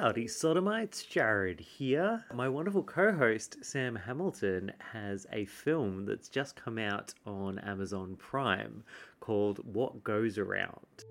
Howdy, 0.00 0.28
Sodomites. 0.28 1.04
Jarryd 1.04 1.60
here. 1.60 2.24
My 2.32 2.48
wonderful 2.48 2.82
co 2.82 3.12
host, 3.12 3.58
Sam 3.60 3.94
Hamilton, 3.94 4.72
has 4.78 5.26
a 5.30 5.44
film 5.44 6.06
that's 6.06 6.30
just 6.30 6.56
come 6.56 6.78
out 6.78 7.12
on 7.26 7.58
Amazon 7.58 8.16
Prime 8.16 8.82
called 9.20 9.58
What 9.58 10.02
Goes 10.02 10.38
Around. 10.38 11.04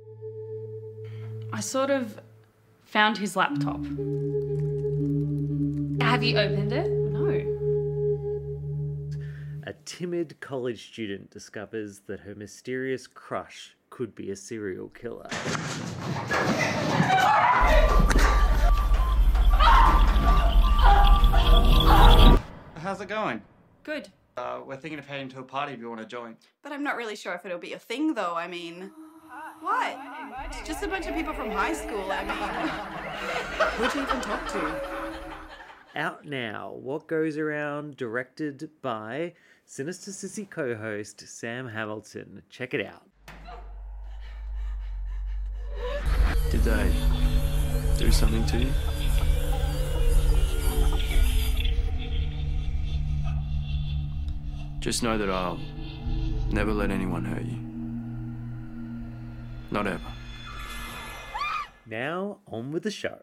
I 1.54 1.60
sort 1.60 1.92
of 1.92 2.20
found 2.82 3.20
his 3.20 3.36
laptop. 3.36 3.86
Have 6.02 6.24
you 6.24 6.40
opened 6.40 6.74
it? 6.74 6.90
No. 6.90 7.30
A 9.68 9.74
timid 9.86 10.40
college 10.40 10.88
student 10.88 11.30
discovers 11.30 12.00
that 12.08 12.22
her 12.22 12.34
mysterious 12.34 13.06
crush 13.06 13.78
could 13.92 14.16
be 14.16 14.32
a 14.32 14.36
serial 14.36 14.90
killer. 14.90 15.30
How's 22.80 23.02
it 23.02 23.10
going? 23.10 23.42
Good. 23.84 24.08
Uh, 24.38 24.62
we're 24.66 24.78
thinking 24.78 25.00
of 25.00 25.06
heading 25.06 25.28
to 25.30 25.40
a 25.40 25.44
party 25.44 25.74
if 25.74 25.80
you 25.80 25.90
want 25.90 26.00
to 26.00 26.08
join. 26.08 26.38
But 26.64 26.72
I'm 26.72 26.82
not 26.82 26.96
really 26.96 27.18
sure 27.18 27.34
if 27.34 27.46
it'll 27.46 27.60
be 27.60 27.74
a 27.74 27.80
thing, 27.80 28.14
though. 28.14 28.36
I 28.36 28.48
mean, 28.48 28.90
what? 29.60 29.98
It's 30.46 30.66
just 30.66 30.82
a 30.84 30.88
bunch 30.88 31.06
of 31.06 31.14
people 31.14 31.34
from 31.34 31.52
high 31.52 31.74
school. 31.74 32.10
I 32.10 32.24
mean, 32.24 32.70
who'd 33.74 33.94
you 33.94 34.02
even 34.02 34.22
talk 34.22 34.48
to? 34.54 34.82
Out 35.96 36.24
now, 36.24 36.72
What 36.72 37.08
Goes 37.08 37.38
Around, 37.38 37.98
directed 37.98 38.70
by 38.82 39.34
Sinister 39.66 40.12
Sissy 40.12 40.50
co 40.50 40.76
host 40.76 41.28
Sam 41.28 41.68
Hamilton. 41.68 42.44
Check 42.50 42.74
it 42.74 42.86
out. 42.86 43.04
Did 46.50 46.64
they 46.64 46.92
do 47.98 48.10
something 48.10 48.46
to 48.46 48.60
you? 48.60 48.72
Just 54.80 55.04
know 55.04 55.18
that 55.18 55.30
I'll 55.30 55.60
never 56.52 56.74
let 56.74 56.90
anyone 56.90 57.26
hurt 57.26 57.44
you. 57.44 57.60
Not 59.72 59.88
ever. 59.88 60.00
Now, 61.86 62.38
on 62.48 62.72
with 62.72 62.84
the 62.84 62.92
show. 62.92 63.20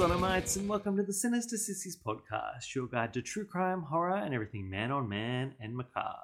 Up, 0.00 0.10
and 0.56 0.66
welcome 0.66 0.96
to 0.96 1.02
the 1.02 1.12
Sinister 1.12 1.58
Sissies 1.58 1.94
podcast, 1.94 2.74
your 2.74 2.86
guide 2.86 3.12
to 3.12 3.20
true 3.20 3.44
crime, 3.44 3.82
horror, 3.82 4.16
and 4.16 4.32
everything 4.32 4.70
man 4.70 4.90
on 4.90 5.10
man 5.10 5.54
and 5.60 5.76
macabre. 5.76 6.16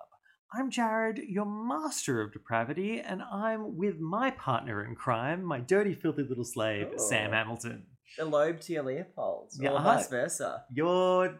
I'm 0.50 0.70
Jarryd, 0.70 1.20
your 1.28 1.44
master 1.44 2.22
of 2.22 2.32
depravity, 2.32 3.00
and 3.02 3.20
I'm 3.20 3.76
with 3.76 3.98
my 4.00 4.30
partner 4.30 4.82
in 4.82 4.94
crime, 4.94 5.44
my 5.44 5.60
dirty, 5.60 5.92
filthy 5.92 6.22
little 6.22 6.42
slave, 6.44 6.88
Oh. 6.94 6.96
Sam 6.96 7.32
Hamilton. 7.32 7.84
The 8.16 8.24
Loeb 8.24 8.60
to 8.62 8.72
your 8.72 8.84
Leopold, 8.84 9.50
Yeah, 9.60 9.72
or 9.72 9.78
I- 9.78 9.82
vice 9.96 10.08
versa. 10.08 10.64
You're 10.72 11.38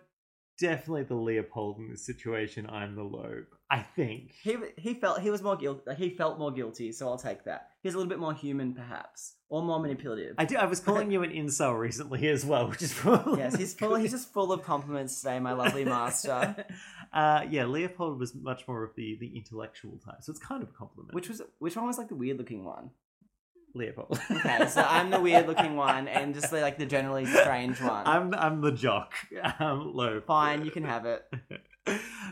definitely 0.59 1.05
the 1.05 1.15
Leopold 1.15 1.79
in 1.79 1.91
this 1.91 2.05
situation. 2.05 2.69
I'm 2.69 2.95
the 2.95 3.03
Loeb. 3.03 3.47
I 3.71 3.81
think. 3.81 4.33
He 4.43 4.57
he 4.77 4.95
felt 4.95 5.21
he 5.21 5.31
was 5.31 5.43
more 5.43 5.57
guilty. 5.57 5.83
Like 5.87 5.99
he 5.99 6.11
felt 6.11 6.39
more 6.39 6.53
guilty, 6.53 6.93
so 6.93 7.09
I'll 7.09 7.19
take 7.19 7.45
that. 7.45 7.71
He's 7.83 7.95
a 7.95 7.97
little 7.97 8.09
bit 8.09 8.19
more 8.19 8.33
human, 8.33 8.75
perhaps, 8.75 9.35
or 9.49 9.63
more 9.63 9.81
manipulative. 9.81 10.37
I, 10.39 10.45
do, 10.45 10.57
I 10.57 10.67
was 10.67 10.79
calling 10.79 11.11
you 11.11 11.23
an 11.23 11.31
incel 11.31 11.79
recently 11.79 12.29
as 12.29 12.45
well, 12.45 12.69
which 12.69 12.83
is 12.83 12.93
probably 12.93 13.41
yes, 13.41 13.57
he's 13.57 13.75
full. 13.75 13.97
He's 13.97 14.13
just 14.13 14.33
full 14.33 14.53
of 14.53 14.63
compliments 14.63 15.21
today, 15.21 15.41
my 15.41 15.53
lovely 15.53 15.85
master. 15.85 16.65
uh, 17.13 17.45
yeah, 17.51 17.65
Leopold 17.65 18.21
was 18.21 18.35
much 18.35 18.69
more 18.69 18.85
of 18.85 18.95
the 18.95 19.17
the 19.21 19.37
intellectual 19.37 19.99
type, 20.05 20.23
so 20.23 20.31
it's 20.31 20.41
kind 20.41 20.63
of 20.63 20.69
a 20.69 20.73
compliment. 20.73 21.15
Which 21.15 21.29
was 21.29 21.43
which 21.59 21.77
one 21.77 21.87
was 21.87 21.99
like 21.99 22.09
the 22.09 22.15
weird 22.15 22.39
looking 22.39 22.65
one? 22.65 22.91
Leopold. 23.77 24.19
Okay, 24.31 24.67
so 24.69 24.83
I'm 24.83 25.11
the 25.11 25.21
weird 25.21 25.47
looking 25.47 25.77
one, 25.89 26.09
and 26.09 26.35
just 26.35 26.53
like 26.53 26.79
the 26.79 26.87
generally 26.87 27.27
strange 27.27 27.81
one. 27.81 28.07
I'm 28.07 28.35
I'm 28.35 28.61
the 28.61 28.73
jock. 28.73 29.13
Um, 29.59 29.93
Loeb. 29.95 30.27
Fine, 30.27 30.65
you 30.65 30.71
can 30.71 30.85
have 30.85 31.07
it. 31.07 31.25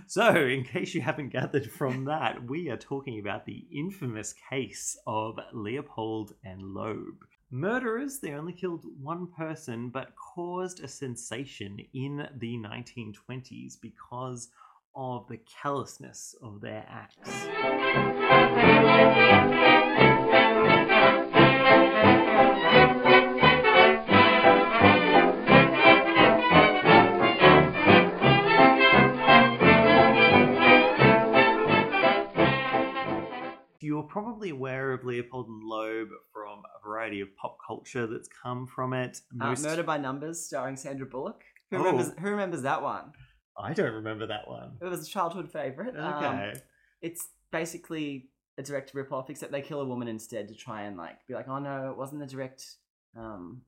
So, 0.08 0.34
in 0.34 0.64
case 0.64 0.94
you 0.94 1.00
haven't 1.00 1.28
gathered 1.28 1.70
from 1.70 2.06
that, 2.06 2.44
we 2.48 2.68
are 2.70 2.76
talking 2.76 3.20
about 3.20 3.46
the 3.46 3.64
infamous 3.72 4.34
case 4.50 4.98
of 5.06 5.38
Leopold 5.52 6.34
and 6.44 6.74
Loeb. 6.74 7.24
Murderers, 7.50 8.18
they 8.18 8.32
only 8.32 8.52
killed 8.52 8.84
one 9.00 9.28
person, 9.28 9.90
but 9.90 10.16
caused 10.16 10.82
a 10.82 10.88
sensation 10.88 11.78
in 11.94 12.28
the 12.36 12.56
1920s 12.56 13.80
because 13.80 14.48
of 14.96 15.28
the 15.28 15.38
callousness 15.62 16.34
of 16.42 16.60
their 16.60 16.84
acts. 16.88 17.46
You're 33.94 34.02
probably 34.02 34.50
aware 34.50 34.90
of 34.92 35.04
Leopold 35.04 35.46
and 35.46 35.62
Loeb 35.62 36.08
from 36.32 36.62
a 36.76 36.84
variety 36.84 37.20
of 37.20 37.28
pop 37.36 37.58
culture 37.64 38.08
that's 38.08 38.26
come 38.26 38.66
from 38.66 38.92
it. 38.92 39.20
Uh, 39.40 39.54
Murder 39.60 39.84
by 39.84 39.98
Numbers, 39.98 40.44
starring 40.44 40.74
Sandra 40.74 41.06
Bullock. 41.06 41.44
Who 41.70 41.76
Oh. 41.76 41.84
remembers? 41.84 42.12
Who 42.18 42.28
remembers 42.30 42.62
that 42.62 42.82
one? 42.82 43.12
I 43.56 43.72
don't 43.72 43.92
remember 43.94 44.26
that 44.26 44.48
one. 44.48 44.78
It 44.80 44.86
was 44.86 45.06
a 45.06 45.08
childhood 45.08 45.48
favorite. 45.48 45.96
Um, 45.96 46.12
Okay. 46.14 46.54
it's 47.02 47.28
basically 47.52 48.30
a 48.58 48.64
direct 48.64 48.94
rip-off, 48.94 49.30
except 49.30 49.52
they 49.52 49.62
kill 49.62 49.80
a 49.80 49.84
woman 49.86 50.08
instead 50.08 50.48
to 50.48 50.56
try 50.56 50.82
and 50.82 50.96
like 50.96 51.24
be 51.28 51.34
like, 51.34 51.46
oh 51.46 51.60
no, 51.60 51.88
it 51.92 51.96
wasn't 51.96 52.20
a 52.20 52.26
direct. 52.26 52.66
Um, 53.14 53.62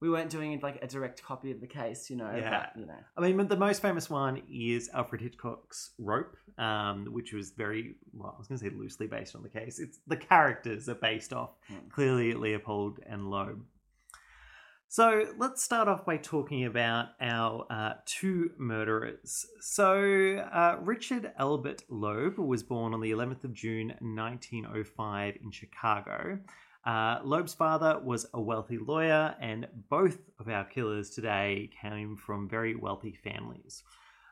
we 0.00 0.08
weren't 0.10 0.30
doing 0.30 0.58
like 0.62 0.78
a 0.82 0.86
direct 0.86 1.22
copy 1.22 1.50
of 1.50 1.60
the 1.60 1.66
case, 1.66 2.08
you 2.08 2.16
know. 2.16 2.32
Yeah. 2.34 2.50
But, 2.74 2.80
you 2.80 2.86
know. 2.86 2.94
I 3.16 3.32
mean, 3.32 3.48
the 3.48 3.56
most 3.56 3.82
famous 3.82 4.08
one 4.08 4.42
is 4.50 4.88
Alfred 4.94 5.20
Hitchcock's 5.20 5.90
Rope, 5.98 6.36
um, 6.56 7.06
which 7.10 7.32
was 7.32 7.50
very, 7.50 7.96
well, 8.12 8.32
I 8.34 8.38
was 8.38 8.46
going 8.48 8.58
to 8.60 8.64
say 8.64 8.70
loosely 8.70 9.06
based 9.06 9.34
on 9.34 9.42
the 9.42 9.48
case. 9.48 9.78
It's 9.78 9.98
the 10.06 10.16
characters 10.16 10.88
are 10.88 10.94
based 10.94 11.32
off 11.32 11.50
Hmm. 11.68 11.88
clearly 11.90 12.32
Leopold 12.34 13.00
and 13.06 13.28
Loeb. 13.30 13.64
So 14.90 15.26
let's 15.36 15.62
start 15.62 15.86
off 15.86 16.06
by 16.06 16.16
talking 16.16 16.64
about 16.64 17.08
our 17.20 17.66
uh, 17.68 17.92
two 18.06 18.52
murderers. 18.56 19.44
So 19.60 20.38
uh, 20.50 20.78
Richard 20.80 21.30
Albert 21.38 21.82
Loeb 21.90 22.38
was 22.38 22.62
born 22.62 22.94
on 22.94 23.00
the 23.02 23.10
11th 23.10 23.44
of 23.44 23.52
June 23.52 23.88
1905 24.00 25.34
in 25.42 25.50
Chicago. 25.50 26.38
Uh, 26.84 27.18
Loeb's 27.22 27.54
father 27.54 28.00
was 28.02 28.26
a 28.34 28.40
wealthy 28.40 28.78
lawyer, 28.78 29.34
and 29.40 29.66
both 29.90 30.18
of 30.38 30.48
our 30.48 30.64
killers 30.64 31.10
today 31.10 31.70
came 31.80 32.16
from 32.16 32.48
very 32.48 32.74
wealthy 32.74 33.18
families. 33.22 33.82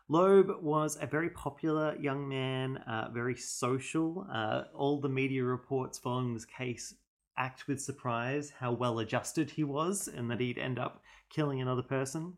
Loeb 0.08 0.62
was 0.62 0.96
a 1.00 1.06
very 1.06 1.30
popular 1.30 1.96
young 1.96 2.28
man, 2.28 2.76
uh, 2.78 3.10
very 3.12 3.36
social. 3.36 4.26
Uh, 4.32 4.64
all 4.72 5.00
the 5.00 5.08
media 5.08 5.42
reports 5.42 5.98
following 5.98 6.32
this 6.32 6.44
case 6.44 6.94
act 7.36 7.66
with 7.66 7.80
surprise 7.80 8.52
how 8.58 8.72
well 8.72 9.00
adjusted 9.00 9.50
he 9.50 9.64
was 9.64 10.08
and 10.08 10.30
that 10.30 10.40
he'd 10.40 10.58
end 10.58 10.78
up 10.78 11.02
killing 11.28 11.60
another 11.60 11.82
person. 11.82 12.34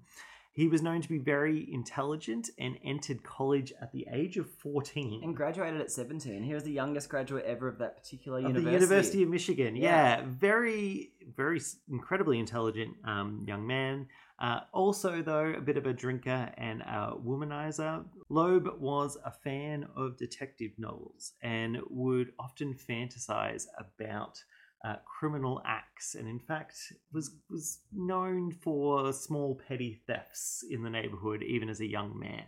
He 0.58 0.66
was 0.66 0.82
known 0.82 1.00
to 1.02 1.08
be 1.08 1.18
very 1.18 1.72
intelligent 1.72 2.50
and 2.58 2.76
entered 2.82 3.22
college 3.22 3.72
at 3.80 3.92
the 3.92 4.08
age 4.12 4.38
of 4.38 4.50
14. 4.50 5.20
And 5.22 5.36
graduated 5.36 5.80
at 5.80 5.92
17. 5.92 6.42
He 6.42 6.52
was 6.52 6.64
the 6.64 6.72
youngest 6.72 7.08
graduate 7.08 7.44
ever 7.44 7.68
of 7.68 7.78
that 7.78 7.96
particular 7.96 8.38
Of 8.38 8.42
university. 8.42 8.64
the 8.64 8.72
University 8.72 9.22
of 9.22 9.28
Michigan. 9.28 9.76
Yeah. 9.76 9.82
Yeah, 10.18 10.24
very, 10.26 11.12
very 11.36 11.60
incredibly 11.88 12.40
intelligent 12.40 12.96
um, 13.04 13.44
young 13.46 13.68
man. 13.68 14.08
Uh, 14.40 14.62
also, 14.72 15.22
though, 15.22 15.54
a 15.56 15.60
bit 15.60 15.76
of 15.76 15.86
a 15.86 15.92
drinker 15.92 16.50
and 16.56 16.82
a 16.82 17.12
womanizer. 17.24 18.04
Loeb 18.28 18.80
was 18.80 19.16
a 19.24 19.30
fan 19.30 19.86
of 19.94 20.16
detective 20.16 20.72
novels 20.76 21.34
and 21.40 21.78
would 21.88 22.32
often 22.36 22.74
fantasize 22.74 23.66
about 23.78 24.42
uh, 24.84 24.96
criminal 25.04 25.60
acts, 25.64 26.14
and 26.14 26.28
in 26.28 26.38
fact 26.38 26.92
was 27.12 27.36
was 27.50 27.80
known 27.92 28.52
for 28.52 29.12
small 29.12 29.60
petty 29.68 30.00
thefts 30.06 30.64
in 30.70 30.82
the 30.82 30.90
neighborhood, 30.90 31.42
even 31.42 31.68
as 31.68 31.80
a 31.80 31.86
young 31.86 32.18
man. 32.18 32.46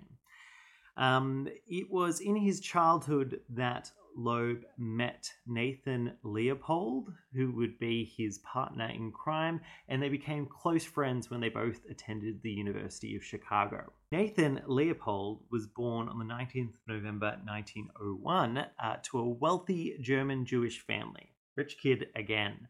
Um, 0.97 1.49
it 1.67 1.91
was 1.91 2.21
in 2.21 2.37
his 2.37 2.61
childhood 2.61 3.41
that 3.50 3.91
Loeb 4.17 4.65
met 4.77 5.32
Nathan 5.47 6.12
Leopold, 6.23 7.12
who 7.32 7.53
would 7.53 7.79
be 7.79 8.05
his 8.05 8.38
partner 8.38 8.87
in 8.87 9.12
crime, 9.12 9.61
and 9.88 10.03
they 10.03 10.09
became 10.09 10.47
close 10.47 10.85
friends 10.85 11.31
when 11.31 11.41
they 11.41 11.49
both 11.49 11.81
attended 11.88 12.43
the 12.43 12.50
University 12.50 13.17
of 13.17 13.25
Chicago. 13.25 13.93
Nathan 14.12 14.62
Leopold 14.67 15.44
was 15.50 15.67
born 15.67 16.09
on 16.09 16.19
the 16.19 16.25
19th 16.25 16.75
of 16.75 16.88
November 16.88 17.38
1901 17.44 18.59
uh, 18.59 18.97
to 19.05 19.19
a 19.19 19.29
wealthy 19.29 19.97
German 20.00 20.44
Jewish 20.44 20.81
family. 20.81 21.33
Rich 21.56 21.79
kid 21.82 22.06
again. 22.14 22.69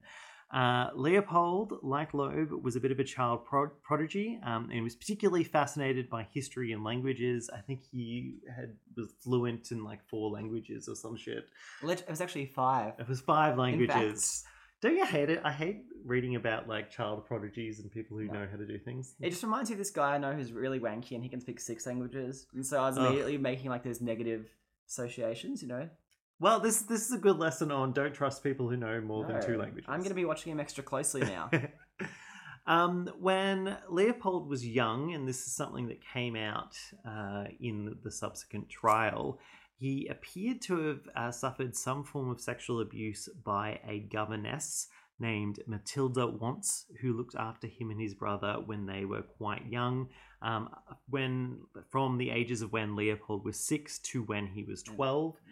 Uh, 0.52 0.90
Leopold, 0.96 1.78
like 1.82 2.12
Loeb, 2.12 2.50
was 2.64 2.74
a 2.74 2.80
bit 2.80 2.90
of 2.90 2.98
a 2.98 3.04
child 3.04 3.44
pro- 3.44 3.68
prodigy 3.82 4.40
um, 4.42 4.68
and 4.72 4.82
was 4.82 4.96
particularly 4.96 5.44
fascinated 5.44 6.10
by 6.10 6.26
history 6.32 6.72
and 6.72 6.82
languages. 6.82 7.48
I 7.54 7.60
think 7.60 7.80
he 7.92 8.38
had 8.56 8.74
was 8.96 9.12
fluent 9.20 9.70
in 9.70 9.84
like 9.84 10.04
four 10.08 10.30
languages 10.30 10.88
or 10.88 10.96
some 10.96 11.16
shit. 11.16 11.48
It 11.82 12.04
was 12.08 12.20
actually 12.20 12.46
five. 12.46 12.94
It 12.98 13.08
was 13.08 13.20
five 13.20 13.58
languages. 13.58 14.42
Don't 14.80 14.96
you 14.96 15.04
hate 15.04 15.28
it? 15.28 15.40
I 15.44 15.52
hate 15.52 15.84
reading 16.04 16.36
about 16.36 16.66
like 16.66 16.90
child 16.90 17.26
prodigies 17.26 17.78
and 17.80 17.92
people 17.92 18.16
who 18.16 18.24
know 18.24 18.48
how 18.50 18.56
to 18.56 18.66
do 18.66 18.78
things. 18.78 19.14
It 19.20 19.30
just 19.30 19.42
reminds 19.42 19.70
me 19.70 19.74
of 19.74 19.78
this 19.78 19.90
guy 19.90 20.14
I 20.14 20.18
know 20.18 20.32
who's 20.32 20.52
really 20.52 20.80
wanky 20.80 21.12
and 21.12 21.22
he 21.22 21.28
can 21.28 21.40
speak 21.40 21.60
six 21.60 21.86
languages. 21.86 22.46
And 22.54 22.66
so 22.66 22.82
I 22.82 22.88
was 22.88 22.96
Ugh. 22.96 23.04
immediately 23.04 23.38
making 23.38 23.70
like 23.70 23.84
those 23.84 24.00
negative 24.00 24.48
associations, 24.88 25.62
you 25.62 25.68
know? 25.68 25.88
Well, 26.40 26.58
this 26.58 26.82
this 26.82 27.06
is 27.06 27.12
a 27.12 27.18
good 27.18 27.38
lesson 27.38 27.70
on 27.70 27.92
don't 27.92 28.14
trust 28.14 28.42
people 28.42 28.68
who 28.68 28.76
know 28.76 29.00
more 29.02 29.26
than 29.26 29.42
two 29.42 29.58
languages. 29.58 29.86
I'm 29.88 29.98
going 30.00 30.08
to 30.08 30.14
be 30.14 30.24
watching 30.24 30.52
him 30.52 30.58
extra 30.58 30.82
closely 30.82 31.20
now. 31.20 31.50
Um, 32.66 33.10
when 33.18 33.76
Leopold 33.88 34.48
was 34.48 34.64
young, 34.64 35.14
and 35.14 35.26
this 35.26 35.46
is 35.46 35.52
something 35.56 35.88
that 35.88 36.04
came 36.04 36.36
out 36.36 36.76
uh, 37.08 37.44
in 37.58 37.96
the 38.04 38.12
subsequent 38.12 38.68
trial, 38.68 39.40
he 39.74 40.06
appeared 40.08 40.60
to 40.62 40.86
have 40.86 41.00
uh, 41.16 41.30
suffered 41.32 41.74
some 41.74 42.04
form 42.04 42.30
of 42.30 42.40
sexual 42.40 42.80
abuse 42.80 43.28
by 43.44 43.80
a 43.88 44.00
governess 44.00 44.86
named 45.18 45.58
Matilda 45.66 46.26
Wantz, 46.26 46.84
who 47.00 47.14
looked 47.14 47.34
after 47.34 47.66
him 47.66 47.90
and 47.90 48.00
his 48.00 48.14
brother 48.14 48.58
when 48.64 48.86
they 48.86 49.04
were 49.04 49.22
quite 49.22 49.66
young. 49.66 50.08
Um, 50.42 50.68
when 51.08 51.62
from 51.90 52.18
the 52.18 52.30
ages 52.30 52.62
of 52.62 52.72
when 52.72 52.94
Leopold 52.94 53.44
was 53.44 53.58
six 53.58 53.98
to 54.00 54.22
when 54.22 54.46
he 54.46 54.64
was 54.64 54.82
twelve, 54.82 55.34
but 55.34 55.49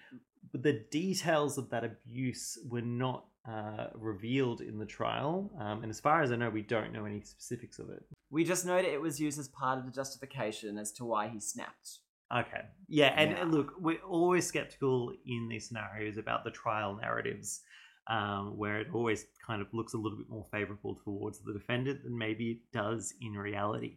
the 0.53 0.85
details 0.91 1.59
of 1.59 1.71
that 1.71 1.85
abuse 1.85 2.59
were 2.69 2.83
not 2.83 3.25
uh, 3.49 3.87
revealed 3.95 4.61
in 4.61 4.79
the 4.79 4.87
trial, 4.87 5.51
um, 5.59 5.83
and 5.83 5.91
as 5.91 6.01
far 6.01 6.23
as 6.23 6.31
I 6.33 6.37
know, 6.37 6.51
we 6.51 6.63
don't 6.63 6.93
know 6.93 7.05
any 7.07 7.21
specifics 7.23 7.79
of 7.79 7.91
it. 7.91 8.03
we 8.31 8.45
just 8.45 8.67
know 8.67 8.77
that 8.77 8.85
it 8.85 9.01
was 9.01 9.19
used 9.19 9.39
as 9.39 9.49
part 9.49 9.79
of 9.79 9.87
the 9.87 9.91
justification 9.91 10.77
as 10.77 10.93
to 10.93 11.05
why 11.05 11.29
he 11.29 11.41
snapped. 11.41 12.01
Okay. 12.35 12.61
Yeah, 12.89 13.15
and 13.17 13.31
Yeah. 13.31 13.45
look, 13.45 13.73
we're 13.81 14.03
always 14.03 14.47
skeptical 14.47 15.15
in 15.25 15.49
these 15.49 15.69
scenarios 15.69 16.19
about 16.19 16.45
the 16.45 16.51
trial 16.51 16.95
narratives, 16.97 17.63
um, 18.07 18.59
where 18.59 18.81
it 18.81 18.89
always 18.93 19.25
kind 19.47 19.63
of 19.63 19.73
looks 19.73 19.95
a 19.95 19.97
little 19.97 20.19
bit 20.19 20.29
more 20.29 20.47
favorable 20.53 20.97
towards 21.05 21.41
the 21.41 21.55
defendant 21.55 22.03
than 22.05 22.19
maybe 22.19 22.51
it 22.51 22.59
does 22.73 23.15
in 23.23 23.33
reality. 23.33 23.97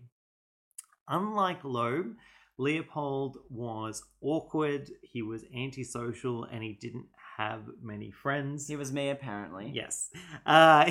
Unlike 1.09 1.63
Loeb, 1.65 2.15
Leopold 2.61 3.39
was 3.49 4.03
awkward, 4.21 4.91
he 5.01 5.23
was 5.23 5.43
antisocial, 5.55 6.43
and 6.43 6.61
he 6.61 6.73
didn't 6.73 7.07
have 7.37 7.63
many 7.81 8.11
friends. 8.11 8.67
He 8.67 8.75
was 8.75 8.93
me, 8.93 9.09
apparently. 9.09 9.71
Yes. 9.73 10.11
Uh, 10.45 10.85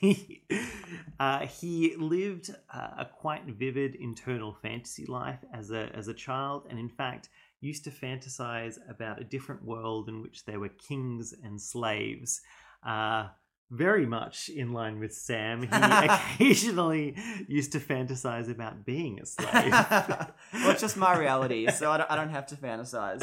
he, 0.00 0.42
uh, 1.20 1.40
he 1.40 1.94
lived 1.96 2.54
uh, 2.72 2.88
a 3.00 3.04
quite 3.04 3.44
vivid 3.44 3.96
internal 3.96 4.56
fantasy 4.62 5.04
life 5.04 5.40
as 5.52 5.70
a, 5.70 5.90
as 5.94 6.08
a 6.08 6.14
child, 6.14 6.66
and 6.70 6.78
in 6.78 6.88
fact, 6.88 7.28
used 7.60 7.84
to 7.84 7.90
fantasize 7.90 8.78
about 8.88 9.20
a 9.20 9.24
different 9.24 9.62
world 9.62 10.08
in 10.08 10.22
which 10.22 10.46
there 10.46 10.58
were 10.58 10.70
kings 10.70 11.34
and 11.44 11.60
slaves. 11.60 12.40
Uh, 12.82 13.28
very 13.70 14.04
much 14.04 14.48
in 14.48 14.72
line 14.72 14.98
with 14.98 15.14
Sam. 15.14 15.62
He 15.62 15.68
occasionally 15.72 17.16
used 17.46 17.72
to 17.72 17.80
fantasize 17.80 18.50
about 18.50 18.84
being 18.84 19.20
a 19.20 19.26
slave. 19.26 19.70
well, 19.70 20.70
it's 20.70 20.80
just 20.80 20.96
my 20.96 21.16
reality, 21.16 21.70
so 21.70 21.90
I 21.90 21.98
don't, 21.98 22.10
I 22.10 22.16
don't 22.16 22.30
have 22.30 22.46
to 22.48 22.56
fantasize. 22.56 23.22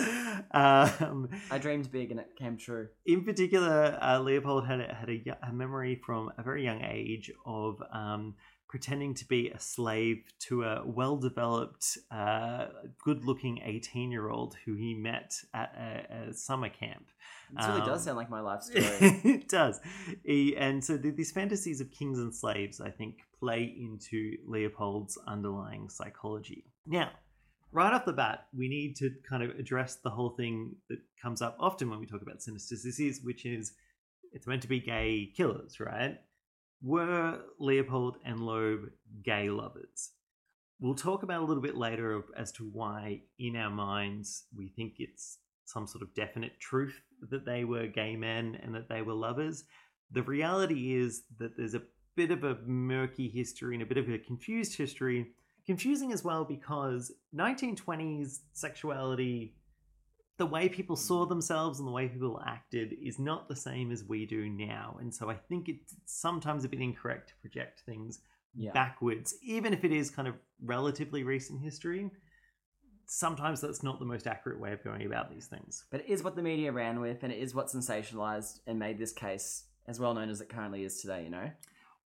Um, 0.52 1.30
I 1.52 1.58
dreamed 1.58 1.92
big 1.92 2.12
and 2.12 2.20
it 2.20 2.36
came 2.38 2.58
true. 2.58 2.88
in 3.06 3.24
particular, 3.24 3.98
uh, 4.02 4.20
Leopold 4.20 4.66
had 4.66 4.80
a, 4.80 4.94
had 4.94 5.10
a, 5.10 5.38
a 5.50 5.54
memory 5.54 6.02
from 6.06 6.32
a 6.38 6.44
very 6.44 6.64
young 6.64 6.82
age 6.82 7.32
of 7.46 7.82
um, 7.92 8.36
pretending 8.68 9.14
to 9.16 9.26
be 9.28 9.50
a 9.50 9.60
slave 9.60 10.24
to 10.40 10.64
a 10.64 10.84
well-developed, 10.86 11.98
uh, 12.12 12.68
good-looking 13.04 13.60
eighteen-year-old 13.64 14.56
who 14.66 14.76
he 14.76 14.94
met 14.94 15.34
at 15.54 15.74
a, 15.78 16.30
a 16.30 16.34
summer 16.34 16.70
camp. 16.70 17.06
This 17.56 17.66
really 17.68 17.80
does 17.82 18.00
Um, 18.02 18.06
sound 18.06 18.18
like 18.18 18.30
my 18.30 18.42
life 18.42 18.62
story. 18.64 18.84
it 19.24 19.48
does. 19.48 19.80
He, 20.26 20.56
and 20.58 20.84
so 20.84 20.98
th- 20.98 21.16
these 21.16 21.32
fantasies 21.32 21.80
of 21.82 21.92
kings 21.92 22.20
and 22.20 22.34
slaves, 22.36 22.82
I 22.82 22.90
think, 22.90 23.20
play 23.40 23.64
into 23.80 24.38
Leopold's 24.46 25.18
underlying 25.28 25.90
psychology. 25.90 26.66
Now, 26.86 27.12
right 27.72 27.94
off 27.94 28.04
the 28.06 28.14
bat, 28.14 28.48
we 28.56 28.68
need 28.68 28.96
to 28.98 29.12
kind 29.30 29.44
of 29.44 29.52
address 29.52 29.96
the 29.96 30.10
whole 30.10 30.32
thing 30.32 30.76
that 30.90 31.00
comes 31.22 31.42
up 31.42 31.56
often 31.60 31.90
when 31.90 32.00
we 32.00 32.06
talk 32.06 32.22
about 32.22 32.42
Sinister 32.42 32.76
Sissies, 32.76 33.22
which 33.24 33.46
is 33.46 33.74
it's 34.34 34.46
meant 34.46 34.62
to 34.64 34.68
be 34.68 34.80
gay 34.82 35.32
killers, 35.36 35.80
right? 35.80 36.20
Were 36.82 37.42
Leopold 37.60 38.18
and 38.24 38.40
Loeb 38.40 38.92
gay 39.24 39.50
lovers? 39.50 40.12
We'll 40.80 40.94
talk 40.94 41.24
about 41.24 41.42
a 41.42 41.46
little 41.46 41.64
bit 41.64 41.76
later 41.76 42.12
of, 42.12 42.26
as 42.38 42.52
to 42.54 42.70
why, 42.72 43.22
in 43.40 43.56
our 43.56 43.72
minds, 43.72 44.44
we 44.56 44.70
think 44.70 44.94
it's 45.00 45.40
some 45.66 45.88
sort 45.88 46.04
of 46.04 46.14
definite 46.14 46.60
truth 46.60 47.02
that 47.30 47.46
they 47.46 47.64
were 47.64 47.88
gay 47.88 48.16
men 48.16 48.60
and 48.62 48.76
that 48.76 48.88
they 48.90 49.02
were 49.02 49.14
lovers. 49.14 49.64
The 50.12 50.22
reality 50.22 50.94
is 50.96 51.24
that 51.40 51.58
there's 51.58 51.74
a 51.74 51.82
bit 52.16 52.30
of 52.30 52.44
a 52.44 52.60
murky 52.66 53.28
history 53.28 53.74
and 53.76 53.82
a 53.82 53.88
bit 53.88 53.98
of 53.98 54.08
a 54.08 54.20
confused 54.20 54.78
history. 54.78 55.32
Confusing 55.66 56.14
as 56.14 56.24
well 56.24 56.46
because 56.46 57.12
1920s 57.36 58.42
sexuality, 58.54 59.57
the 60.38 60.46
way 60.46 60.70
people 60.70 60.96
saw 60.96 61.26
themselves 61.26 61.80
and 61.80 61.88
the 61.88 61.92
way 61.92 62.08
people 62.08 62.42
acted 62.46 62.94
is 63.02 63.18
not 63.18 63.48
the 63.48 63.56
same 63.56 63.92
as 63.92 64.04
we 64.04 64.26
do 64.26 64.50
now. 64.50 64.98
And 65.00 65.14
so 65.14 65.30
I 65.30 65.36
think 65.36 65.68
it's 65.68 65.96
sometimes 66.06 66.64
a 66.64 66.70
bit 66.70 66.80
incorrect 66.80 67.30
to 67.30 67.36
project 67.38 67.82
things 67.86 68.20
Yeah. 68.54 68.72
backwards, 68.72 69.36
even 69.42 69.74
if 69.74 69.84
it 69.84 69.92
is 69.92 70.10
kind 70.10 70.28
of 70.28 70.36
relatively 70.64 71.24
recent 71.24 71.62
history. 71.62 72.12
Sometimes 73.06 73.62
that's 73.62 73.84
not 73.84 74.00
the 74.00 74.06
most 74.06 74.28
accurate 74.28 74.60
way 74.60 74.74
of 74.74 74.84
going 74.84 75.06
about 75.06 75.30
these 75.30 75.48
things. 75.48 75.86
But 75.92 76.02
it 76.02 76.08
is 76.08 76.24
what 76.24 76.36
the 76.36 76.42
media 76.42 76.72
ran 76.72 77.00
with, 77.00 77.24
and 77.24 77.32
it 77.32 77.40
is 77.40 77.56
what 77.56 77.68
sensationalized 77.68 78.60
and 78.68 78.78
made 78.78 78.98
this 78.98 79.14
case 79.14 79.66
as 79.88 80.00
well 80.00 80.14
known 80.14 80.30
as 80.30 80.42
it 80.42 80.50
currently 80.50 80.84
is 80.84 81.00
today, 81.02 81.24
you 81.24 81.30
know? 81.30 81.50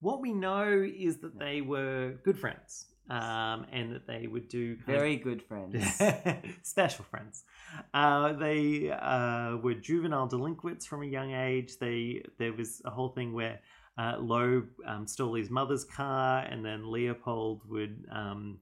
What 0.00 0.20
we 0.20 0.32
know 0.32 0.68
is 0.68 1.18
that 1.18 1.38
they 1.38 1.60
were 1.60 2.14
good 2.22 2.38
friends, 2.38 2.86
um, 3.10 3.66
and 3.72 3.92
that 3.94 4.06
they 4.06 4.26
would 4.26 4.48
do 4.48 4.76
kind 4.76 4.88
of- 4.88 4.94
Very 4.94 5.16
good 5.16 5.42
friends. 5.42 6.00
special 6.62 7.04
friends. 7.04 7.44
Uh, 7.92 8.32
they 8.34 8.90
uh, 8.90 9.56
were 9.62 9.74
juvenile 9.74 10.26
delinquents 10.26 10.86
from 10.86 11.02
a 11.02 11.06
young 11.06 11.32
age. 11.32 11.78
They 11.78 12.22
there 12.38 12.52
was 12.52 12.80
a 12.84 12.90
whole 12.90 13.10
thing 13.10 13.32
where 13.32 13.60
uh, 13.98 14.16
Loeb 14.18 14.68
um, 14.86 15.06
stole 15.06 15.34
his 15.34 15.50
mother's 15.50 15.84
car, 15.84 16.40
and 16.40 16.64
then 16.64 16.90
Leopold 16.90 17.62
would 17.68 18.04
um, 18.10 18.58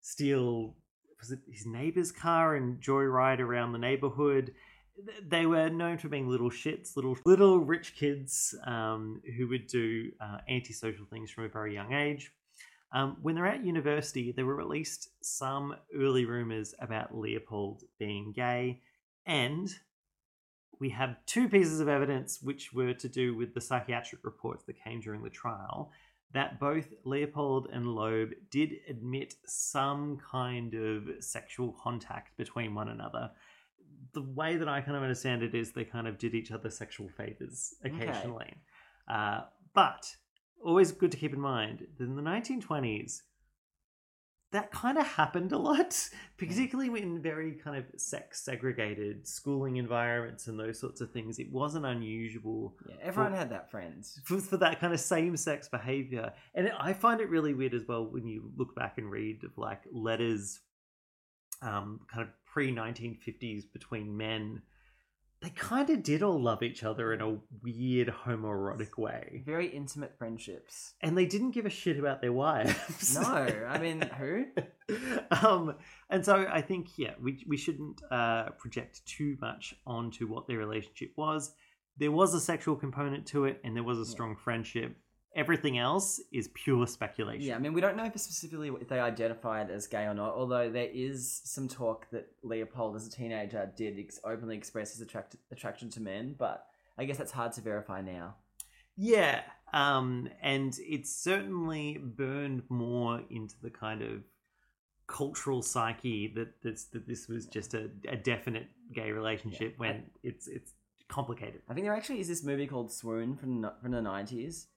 steal 0.00 0.74
was 1.20 1.30
it 1.32 1.40
his 1.50 1.66
neighbor's 1.66 2.10
car 2.12 2.56
and 2.56 2.80
joyride 2.80 3.40
around 3.40 3.72
the 3.72 3.78
neighborhood. 3.78 4.54
They 5.26 5.46
were 5.46 5.68
known 5.70 5.96
for 5.98 6.08
being 6.08 6.28
little 6.28 6.50
shits, 6.50 6.96
little 6.96 7.16
little 7.24 7.58
rich 7.58 7.94
kids 7.96 8.54
um, 8.66 9.20
who 9.36 9.48
would 9.48 9.66
do 9.66 10.10
uh, 10.20 10.38
antisocial 10.48 11.06
things 11.06 11.30
from 11.30 11.44
a 11.44 11.48
very 11.48 11.74
young 11.74 11.92
age. 11.92 12.32
Um, 12.92 13.16
when 13.22 13.34
they're 13.34 13.46
at 13.46 13.64
university, 13.64 14.32
there 14.32 14.46
were 14.46 14.56
released 14.56 15.10
some 15.22 15.76
early 15.96 16.24
rumors 16.24 16.74
about 16.80 17.16
Leopold 17.16 17.84
being 17.98 18.32
gay, 18.32 18.80
and 19.26 19.72
we 20.80 20.88
have 20.90 21.16
two 21.26 21.48
pieces 21.48 21.80
of 21.80 21.88
evidence 21.88 22.40
which 22.42 22.72
were 22.72 22.94
to 22.94 23.08
do 23.08 23.36
with 23.36 23.54
the 23.54 23.60
psychiatric 23.60 24.24
reports 24.24 24.64
that 24.64 24.82
came 24.82 25.00
during 25.00 25.22
the 25.22 25.30
trial 25.30 25.92
that 26.32 26.60
both 26.60 26.86
Leopold 27.04 27.68
and 27.72 27.88
Loeb 27.88 28.30
did 28.50 28.70
admit 28.88 29.34
some 29.46 30.18
kind 30.30 30.74
of 30.74 31.08
sexual 31.22 31.76
contact 31.82 32.36
between 32.36 32.74
one 32.74 32.88
another. 32.88 33.30
The 34.12 34.22
way 34.22 34.56
that 34.56 34.68
I 34.68 34.80
kind 34.80 34.96
of 34.96 35.02
understand 35.02 35.42
it 35.42 35.54
is 35.54 35.72
they 35.72 35.84
kind 35.84 36.06
of 36.06 36.18
did 36.18 36.34
each 36.34 36.52
other 36.52 36.70
sexual 36.70 37.08
favors 37.08 37.74
occasionally. 37.84 38.54
Uh, 39.08 39.42
but 39.74 40.14
always 40.64 40.92
good 40.92 41.12
to 41.12 41.18
keep 41.18 41.32
in 41.32 41.40
mind 41.40 41.86
that 41.98 42.04
in 42.04 42.16
the 42.16 42.22
1920s, 42.22 43.22
that 44.52 44.72
kind 44.72 44.98
of 44.98 45.06
happened 45.06 45.52
a 45.52 45.58
lot, 45.58 46.08
particularly 46.36 47.02
in 47.02 47.22
very 47.22 47.52
kind 47.52 47.76
of 47.76 47.84
sex 48.00 48.42
segregated 48.42 49.26
schooling 49.26 49.76
environments 49.76 50.48
and 50.48 50.58
those 50.58 50.78
sorts 50.78 51.00
of 51.00 51.12
things. 51.12 51.38
It 51.38 51.52
wasn't 51.52 51.86
unusual. 51.86 52.74
Yeah, 52.88 52.96
everyone 53.02 53.32
for, 53.32 53.38
had 53.38 53.50
that 53.50 53.70
friend. 53.70 54.04
for, 54.24 54.38
for 54.38 54.56
that 54.56 54.80
kind 54.80 54.92
of 54.92 55.00
same 55.00 55.36
sex 55.36 55.68
behavior. 55.68 56.32
And 56.54 56.66
it, 56.66 56.72
I 56.78 56.92
find 56.92 57.20
it 57.20 57.30
really 57.30 57.54
weird 57.54 57.74
as 57.74 57.86
well 57.86 58.04
when 58.04 58.26
you 58.26 58.50
look 58.56 58.74
back 58.74 58.98
and 58.98 59.10
read 59.10 59.44
of 59.44 59.56
like 59.56 59.82
letters, 59.92 60.60
um, 61.62 62.00
kind 62.12 62.22
of 62.22 62.28
pre 62.44 62.74
1950s 62.74 63.64
between 63.72 64.16
men. 64.16 64.62
They 65.42 65.50
kind 65.50 65.88
of 65.88 66.02
did 66.02 66.22
all 66.22 66.38
love 66.38 66.62
each 66.62 66.84
other 66.84 67.14
in 67.14 67.22
a 67.22 67.38
weird 67.62 68.08
homoerotic 68.08 68.98
way. 68.98 69.42
Very 69.46 69.68
intimate 69.68 70.18
friendships. 70.18 70.92
And 71.00 71.16
they 71.16 71.24
didn't 71.24 71.52
give 71.52 71.64
a 71.64 71.70
shit 71.70 71.98
about 71.98 72.20
their 72.20 72.32
wives. 72.32 73.14
No, 73.14 73.22
I 73.22 73.78
mean, 73.78 74.02
who? 74.18 74.44
um, 75.30 75.76
and 76.10 76.24
so 76.24 76.46
I 76.50 76.60
think, 76.60 76.98
yeah, 76.98 77.14
we, 77.18 77.42
we 77.48 77.56
shouldn't 77.56 78.02
uh, 78.10 78.50
project 78.58 79.00
too 79.06 79.38
much 79.40 79.74
onto 79.86 80.26
what 80.26 80.46
their 80.46 80.58
relationship 80.58 81.12
was. 81.16 81.54
There 81.96 82.12
was 82.12 82.34
a 82.34 82.40
sexual 82.40 82.76
component 82.76 83.26
to 83.28 83.46
it, 83.46 83.60
and 83.64 83.74
there 83.74 83.82
was 83.82 83.98
a 83.98 84.06
strong 84.06 84.36
friendship. 84.36 84.94
Everything 85.36 85.78
else 85.78 86.20
is 86.32 86.48
pure 86.54 86.86
speculation. 86.86 87.42
Yeah, 87.42 87.54
I 87.54 87.58
mean, 87.58 87.72
we 87.72 87.80
don't 87.80 87.96
know 87.96 88.04
if 88.04 88.18
specifically 88.18 88.68
if 88.80 88.88
they 88.88 88.98
identified 88.98 89.70
as 89.70 89.86
gay 89.86 90.04
or 90.04 90.14
not, 90.14 90.34
although 90.34 90.68
there 90.70 90.88
is 90.92 91.40
some 91.44 91.68
talk 91.68 92.10
that 92.10 92.26
Leopold, 92.42 92.96
as 92.96 93.06
a 93.06 93.10
teenager, 93.10 93.70
did 93.76 93.98
ex- 93.98 94.18
openly 94.24 94.56
express 94.56 94.92
his 94.92 95.00
attract- 95.00 95.36
attraction 95.52 95.88
to 95.90 96.00
men, 96.00 96.34
but 96.36 96.66
I 96.98 97.04
guess 97.04 97.16
that's 97.16 97.30
hard 97.30 97.52
to 97.52 97.60
verify 97.60 98.00
now. 98.00 98.34
Yeah, 98.96 99.42
um, 99.72 100.28
and 100.42 100.76
it's 100.80 101.14
certainly 101.14 101.98
burned 102.02 102.64
more 102.68 103.22
into 103.30 103.54
the 103.62 103.70
kind 103.70 104.02
of 104.02 104.22
cultural 105.06 105.62
psyche 105.62 106.32
that 106.36 106.62
this 106.62 106.84
that 106.86 107.06
this 107.06 107.28
was 107.28 107.46
just 107.46 107.74
a, 107.74 107.90
a 108.08 108.16
definite 108.16 108.68
gay 108.92 109.10
relationship 109.10 109.74
when 109.76 110.04
it's 110.22 110.46
it's 110.46 110.72
complicated. 111.08 111.62
I 111.68 111.74
think 111.74 111.84
there 111.84 111.94
actually 111.94 112.20
is 112.20 112.28
this 112.28 112.44
movie 112.44 112.66
called 112.66 112.92
Swoon 112.92 113.36
from 113.36 113.68
from 113.80 113.90
the 113.92 114.02
nineties, 114.02 114.68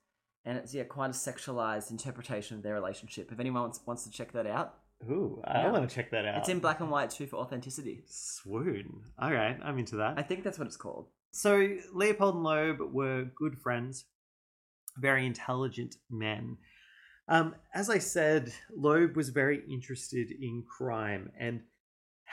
and 0.44 0.58
it's 0.58 0.74
yeah 0.74 0.84
quite 0.84 1.10
a 1.10 1.14
sexualized 1.14 1.90
interpretation 1.90 2.56
of 2.56 2.62
their 2.62 2.74
relationship. 2.74 3.30
If 3.32 3.40
anyone 3.40 3.62
wants, 3.62 3.80
wants 3.86 4.04
to 4.04 4.10
check 4.10 4.32
that 4.32 4.46
out, 4.46 4.74
Ooh, 5.10 5.42
I 5.44 5.62
Yeah. 5.62 5.72
want 5.72 5.88
to 5.88 5.94
check 5.94 6.10
that 6.12 6.24
out. 6.24 6.38
it's 6.38 6.48
in 6.48 6.60
black 6.60 6.80
and 6.80 6.90
white 6.90 7.10
too 7.10 7.26
for 7.26 7.36
authenticity. 7.36 8.04
Swoon. 8.06 9.02
All 9.18 9.32
right, 9.32 9.58
I'm 9.62 9.78
into 9.78 9.96
that. 9.96 10.18
I 10.18 10.22
think 10.22 10.44
that's 10.44 10.58
what 10.58 10.66
it's 10.66 10.76
called. 10.76 11.08
So 11.32 11.76
Leopold 11.92 12.36
and 12.36 12.44
Loeb 12.44 12.78
were 12.92 13.24
good 13.36 13.58
friends, 13.58 14.04
very 14.96 15.26
intelligent 15.26 15.96
men. 16.10 16.56
Um, 17.26 17.54
as 17.74 17.90
I 17.90 17.98
said, 17.98 18.52
Loeb 18.76 19.16
was 19.16 19.30
very 19.30 19.62
interested 19.68 20.30
in 20.30 20.62
crime 20.68 21.30
and 21.38 21.62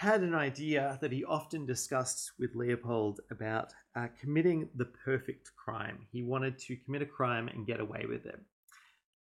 had 0.02 0.22
an 0.22 0.34
idea 0.34 0.98
that 1.00 1.12
he 1.12 1.24
often 1.24 1.64
discussed 1.64 2.32
with 2.40 2.56
Leopold 2.56 3.20
about 3.30 3.72
uh, 3.96 4.08
committing 4.20 4.68
the 4.74 4.86
perfect 4.86 5.52
crime. 5.56 6.08
He 6.12 6.24
wanted 6.24 6.58
to 6.58 6.76
commit 6.76 7.04
a 7.04 7.06
crime 7.06 7.48
and 7.48 7.68
get 7.68 7.80
away 7.80 8.06
with 8.10 8.26
it. 8.26 8.42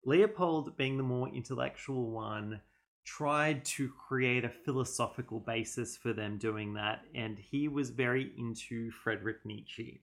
Leopold, 0.05 0.77
being 0.77 0.95
the 0.95 1.03
more 1.03 1.27
intellectual 1.27 2.12
one, 2.12 2.62
tried 3.03 3.65
to 3.65 3.91
create 4.07 4.45
a 4.45 4.50
philosophical 4.63 5.41
basis 5.41 5.98
for 5.98 6.13
them 6.13 6.38
doing 6.38 6.75
that, 6.75 7.01
and 7.13 7.38
he 7.38 7.67
was 7.67 7.89
very 7.89 8.31
into 8.38 8.89
Friedrich 9.03 9.43
Nietzsche. 9.43 10.00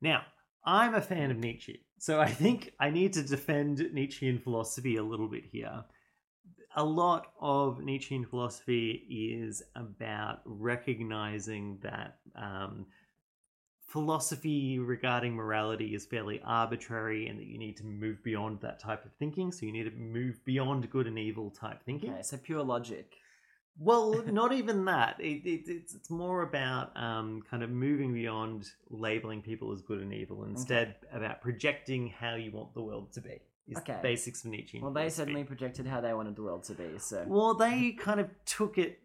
Now, 0.00 0.22
I'm 0.64 0.94
a 0.94 1.00
fan 1.00 1.32
of 1.32 1.38
Nietzsche, 1.38 1.80
so 1.98 2.20
I 2.20 2.30
think 2.30 2.72
I 2.78 2.90
need 2.90 3.14
to 3.14 3.24
defend 3.24 3.84
Nietzschean 3.92 4.38
philosophy 4.38 4.94
a 4.94 5.02
little 5.02 5.26
bit 5.26 5.46
here. 5.50 5.82
A 6.76 6.84
lot 6.84 7.32
of 7.40 7.82
Nietzschean 7.82 8.24
philosophy 8.24 9.06
is 9.08 9.62
about 9.76 10.40
recognizing 10.44 11.78
that 11.82 12.18
um, 12.34 12.86
philosophy 13.94 14.80
regarding 14.80 15.34
morality 15.34 15.94
is 15.94 16.04
fairly 16.04 16.40
arbitrary 16.44 17.28
and 17.28 17.38
that 17.38 17.46
you 17.46 17.58
need 17.58 17.76
to 17.76 17.84
move 17.84 18.22
beyond 18.24 18.60
that 18.60 18.80
type 18.80 19.04
of 19.04 19.12
thinking. 19.20 19.52
So 19.52 19.66
you 19.66 19.72
need 19.72 19.84
to 19.84 19.96
move 19.96 20.44
beyond 20.44 20.90
good 20.90 21.06
and 21.06 21.16
evil 21.16 21.50
type 21.50 21.80
thinking. 21.84 22.12
Okay, 22.12 22.22
so 22.22 22.36
pure 22.36 22.64
logic. 22.64 23.14
Well, 23.78 24.22
not 24.26 24.52
even 24.52 24.84
that. 24.86 25.16
It, 25.20 25.46
it, 25.46 25.62
it's, 25.68 25.94
it's 25.94 26.10
more 26.10 26.42
about 26.42 26.90
um, 26.96 27.42
kind 27.48 27.62
of 27.62 27.70
moving 27.70 28.12
beyond 28.12 28.66
labeling 28.90 29.42
people 29.42 29.72
as 29.72 29.80
good 29.80 30.00
and 30.00 30.12
evil, 30.12 30.44
instead 30.44 30.96
about 31.12 31.40
projecting 31.40 32.08
how 32.08 32.34
you 32.34 32.50
want 32.50 32.74
the 32.74 32.82
world 32.82 33.12
to 33.12 33.20
be. 33.20 33.40
Is 33.66 33.78
Okay. 33.78 33.98
basics 34.02 34.44
of 34.44 34.50
Nietzsche. 34.50 34.78
Well, 34.80 34.92
they 34.92 35.08
certainly 35.08 35.42
projected 35.44 35.86
how 35.86 36.00
they 36.02 36.12
wanted 36.12 36.36
the 36.36 36.42
world 36.42 36.64
to 36.64 36.74
be. 36.74 36.98
So 36.98 37.24
Well, 37.26 37.54
they 37.54 37.92
kind 37.92 38.20
of 38.20 38.28
took 38.44 38.76
it 38.76 38.98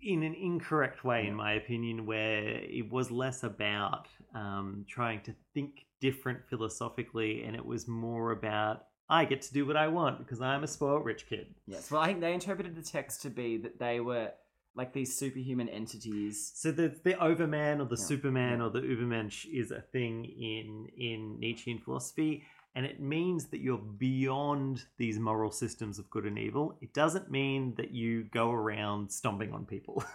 in 0.00 0.22
an 0.22 0.34
incorrect 0.34 1.04
way, 1.04 1.26
in 1.26 1.34
my 1.34 1.52
opinion, 1.52 2.06
where 2.06 2.46
it 2.46 2.90
was 2.90 3.10
less 3.10 3.42
about 3.42 4.06
um, 4.34 4.84
trying 4.88 5.20
to 5.22 5.34
think 5.54 5.86
different 6.00 6.40
philosophically, 6.48 7.44
and 7.44 7.54
it 7.56 7.64
was 7.64 7.86
more 7.88 8.30
about 8.32 8.86
I 9.08 9.26
get 9.26 9.42
to 9.42 9.52
do 9.52 9.66
what 9.66 9.76
I 9.76 9.88
want 9.88 10.18
because 10.18 10.40
I'm 10.40 10.64
a 10.64 10.66
spoiled 10.66 11.04
rich 11.04 11.26
kid. 11.26 11.54
yes, 11.66 11.90
well, 11.90 12.00
I 12.00 12.06
think 12.06 12.20
they 12.20 12.32
interpreted 12.32 12.74
the 12.74 12.82
text 12.82 13.20
to 13.22 13.30
be 13.30 13.58
that 13.58 13.78
they 13.78 14.00
were 14.00 14.30
like 14.74 14.92
these 14.92 15.14
superhuman 15.16 15.68
entities. 15.68 16.52
So 16.54 16.72
the 16.72 16.94
the 17.04 17.22
Overman 17.22 17.80
or 17.80 17.84
the 17.86 17.96
Yeah, 17.96 18.04
Superman 18.04 18.60
or 18.60 18.70
the 18.70 18.80
Ubermensch 18.80 19.46
is 19.52 19.70
a 19.70 19.80
thing 19.80 20.24
in 20.24 20.88
in 20.96 21.38
Nietzschean 21.38 21.78
philosophy, 21.78 22.44
and 22.74 22.84
it 22.84 23.00
means 23.00 23.46
that 23.46 23.60
you're 23.60 23.78
beyond 23.78 24.84
these 24.98 25.18
moral 25.18 25.50
systems 25.50 25.98
of 25.98 26.10
good 26.10 26.24
and 26.24 26.38
evil. 26.38 26.76
It 26.80 26.92
doesn't 26.92 27.30
mean 27.30 27.74
that 27.76 27.92
you 27.92 28.24
go 28.24 28.50
around 28.50 29.10
stomping 29.10 29.52
on 29.52 29.64
people. 29.64 30.04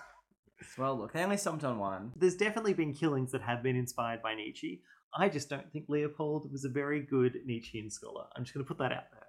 Well, 0.77 0.97
look, 0.97 1.13
they 1.13 1.23
only 1.23 1.37
stomped 1.37 1.63
on 1.63 1.79
one. 1.79 2.11
There's 2.17 2.35
definitely 2.35 2.73
been 2.73 2.93
killings 2.93 3.31
that 3.31 3.41
have 3.41 3.63
been 3.63 3.77
inspired 3.77 4.21
by 4.21 4.35
Nietzsche. 4.35 4.81
I 5.17 5.29
just 5.29 5.49
don't 5.49 5.71
think 5.71 5.85
Leopold 5.87 6.51
was 6.51 6.65
a 6.65 6.69
very 6.69 7.01
good 7.01 7.39
Nietzschean 7.45 7.89
scholar. 7.89 8.25
I'm 8.35 8.43
just 8.43 8.53
going 8.53 8.65
to 8.65 8.67
put 8.67 8.77
that 8.79 8.91
out 8.91 9.09
there. 9.11 9.28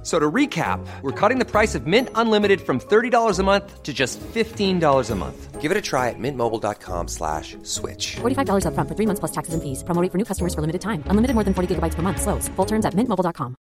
F- 0.00 0.06
So 0.06 0.18
to 0.18 0.30
recap, 0.30 0.80
we're 1.02 1.12
cutting 1.12 1.38
the 1.38 1.44
price 1.44 1.74
of 1.74 1.86
Mint 1.86 2.08
Unlimited 2.14 2.60
from 2.62 2.80
$30 2.80 3.38
a 3.38 3.42
month 3.42 3.82
to 3.82 3.92
just 3.92 4.18
$15 4.20 5.10
a 5.10 5.14
month. 5.14 5.60
Give 5.60 5.70
it 5.70 5.76
a 5.76 5.82
try 5.82 6.08
at 6.08 6.18
mintmobile.com 6.18 7.08
slash 7.08 7.58
switch. 7.64 8.16
$45 8.22 8.64
upfront 8.64 8.88
for 8.88 8.94
three 8.96 9.04
months 9.06 9.20
plus 9.20 9.32
taxes 9.32 9.52
and 9.52 9.62
fees. 9.62 9.84
Promo 9.84 10.00
rate 10.00 10.10
for 10.10 10.16
new 10.16 10.24
customers 10.24 10.54
for 10.54 10.62
limited 10.62 10.80
time. 10.80 11.04
Unlimited 11.06 11.34
more 11.34 11.44
than 11.44 11.52
40 11.52 11.74
gigabytes 11.74 11.94
per 11.96 12.00
month. 12.00 12.22
Slows. 12.22 12.48
Full 12.56 12.64
terms 12.66 12.86
at 12.86 12.94
mintmobile.com. 12.94 13.56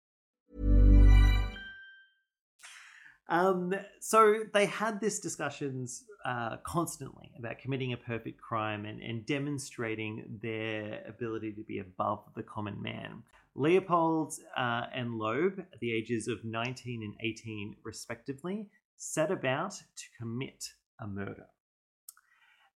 Um, 3.30 3.74
so 4.00 4.44
they 4.54 4.68
had 4.68 5.02
this 5.02 5.20
discussions 5.20 6.06
uh, 6.24 6.58
constantly 6.64 7.32
about 7.38 7.60
committing 7.60 7.92
a 7.94 7.98
perfect 7.98 8.40
crime 8.40 8.86
and, 8.86 9.02
and 9.02 9.26
demonstrating 9.26 10.40
their 10.42 11.04
ability 11.10 11.52
to 11.54 11.64
be 11.64 11.80
above 11.80 12.24
the 12.36 12.44
common 12.44 12.82
man. 12.82 13.24
Leopold 13.58 14.36
uh, 14.56 14.84
and 14.94 15.18
Loeb, 15.18 15.60
at 15.60 15.80
the 15.80 15.92
ages 15.92 16.28
of 16.28 16.46
19 16.46 17.02
and 17.02 17.16
18 17.20 17.76
respectively, 17.84 18.68
set 18.98 19.32
about 19.32 19.72
to 19.72 20.06
commit 20.18 20.64
a 21.02 21.08
murder. 21.08 21.48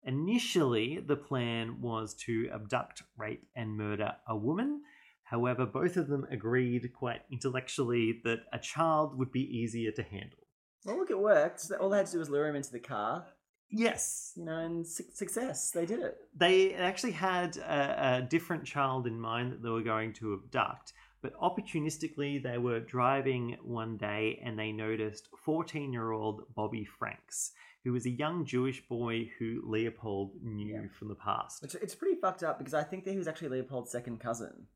Initially, 0.03 0.99
the 0.99 1.15
plan 1.15 1.79
was 1.81 2.15
to 2.25 2.49
abduct, 2.51 3.03
rape, 3.15 3.47
and 3.55 3.77
murder 3.77 4.15
a 4.27 4.35
woman. 4.35 4.81
However, 5.23 5.67
both 5.67 5.97
of 5.97 6.07
them 6.07 6.25
agreed 6.31 6.91
quite 6.93 7.21
intellectually 7.31 8.19
that 8.23 8.39
a 8.51 8.57
child 8.57 9.17
would 9.19 9.31
be 9.31 9.55
easier 9.55 9.91
to 9.91 10.01
handle. 10.01 10.39
Well, 10.83 10.97
look, 10.97 11.11
it 11.11 11.19
worked. 11.19 11.71
All 11.79 11.89
they 11.89 11.97
had 11.97 12.07
to 12.07 12.13
do 12.13 12.19
was 12.19 12.31
lure 12.31 12.47
him 12.47 12.55
into 12.55 12.71
the 12.71 12.79
car, 12.79 13.27
Yes, 13.71 14.33
you 14.35 14.45
know, 14.45 14.57
and 14.57 14.85
su- 14.85 15.05
success. 15.13 15.71
They 15.71 15.85
did 15.85 15.99
it. 15.99 16.17
they 16.35 16.73
actually 16.73 17.13
had 17.13 17.57
a, 17.57 18.17
a 18.17 18.21
different 18.21 18.65
child 18.65 19.07
in 19.07 19.19
mind 19.19 19.51
that 19.51 19.63
they 19.63 19.69
were 19.69 19.81
going 19.81 20.13
to 20.13 20.33
abduct, 20.33 20.93
But 21.21 21.33
opportunistically, 21.39 22.41
they 22.43 22.57
were 22.57 22.79
driving 22.79 23.57
one 23.63 23.97
day 23.97 24.41
and 24.43 24.57
they 24.57 24.71
noticed 24.71 25.29
14 25.45 25.93
year 25.93 26.11
old 26.11 26.43
Bobby 26.55 26.85
Franks, 26.85 27.51
who 27.83 27.93
was 27.93 28.05
a 28.05 28.09
young 28.09 28.45
Jewish 28.45 28.85
boy 28.87 29.29
who 29.39 29.61
Leopold 29.65 30.31
knew 30.43 30.89
from 30.97 31.07
the 31.07 31.15
past. 31.15 31.61
Which 31.61 31.75
it's 31.75 31.95
pretty 31.95 32.19
fucked 32.19 32.43
up 32.43 32.57
because 32.57 32.73
I 32.73 32.83
think 32.83 33.05
that 33.05 33.11
he 33.11 33.17
was 33.17 33.27
actually 33.27 33.49
Leopold's 33.49 33.91
second 33.91 34.19
cousin. 34.19 34.67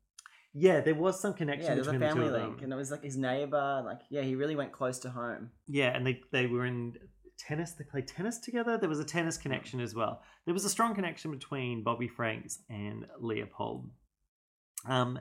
Yeah, 0.58 0.80
there 0.80 0.94
was 0.94 1.20
some 1.20 1.34
connection 1.34 1.68
Yeah, 1.68 1.74
there's 1.74 1.86
a 1.88 1.92
between 1.92 2.08
the 2.08 2.14
family 2.14 2.30
link, 2.30 2.62
and 2.62 2.72
it 2.72 2.76
was 2.76 2.90
like 2.90 3.02
his 3.04 3.16
neighbor. 3.18 3.82
Like, 3.84 4.00
yeah, 4.08 4.22
he 4.22 4.34
really 4.36 4.56
went 4.56 4.72
close 4.72 4.98
to 5.00 5.10
home. 5.10 5.50
Yeah, 5.68 5.94
and 5.94 6.06
they, 6.06 6.22
they 6.32 6.46
were 6.46 6.64
in 6.64 6.94
tennis. 7.38 7.72
They 7.72 7.84
played 7.84 8.08
tennis 8.08 8.38
together. 8.38 8.78
There 8.78 8.88
was 8.88 9.00
a 9.00 9.04
tennis 9.04 9.36
connection 9.36 9.80
as 9.80 9.94
well. 9.94 10.22
There 10.44 10.54
was 10.54 10.64
a 10.64 10.70
strong 10.70 10.94
connection 10.94 11.30
between 11.30 11.82
Bobby 11.82 12.08
Franks 12.08 12.60
and 12.68 13.06
Leopold. 13.20 13.88
Um, 14.86 15.18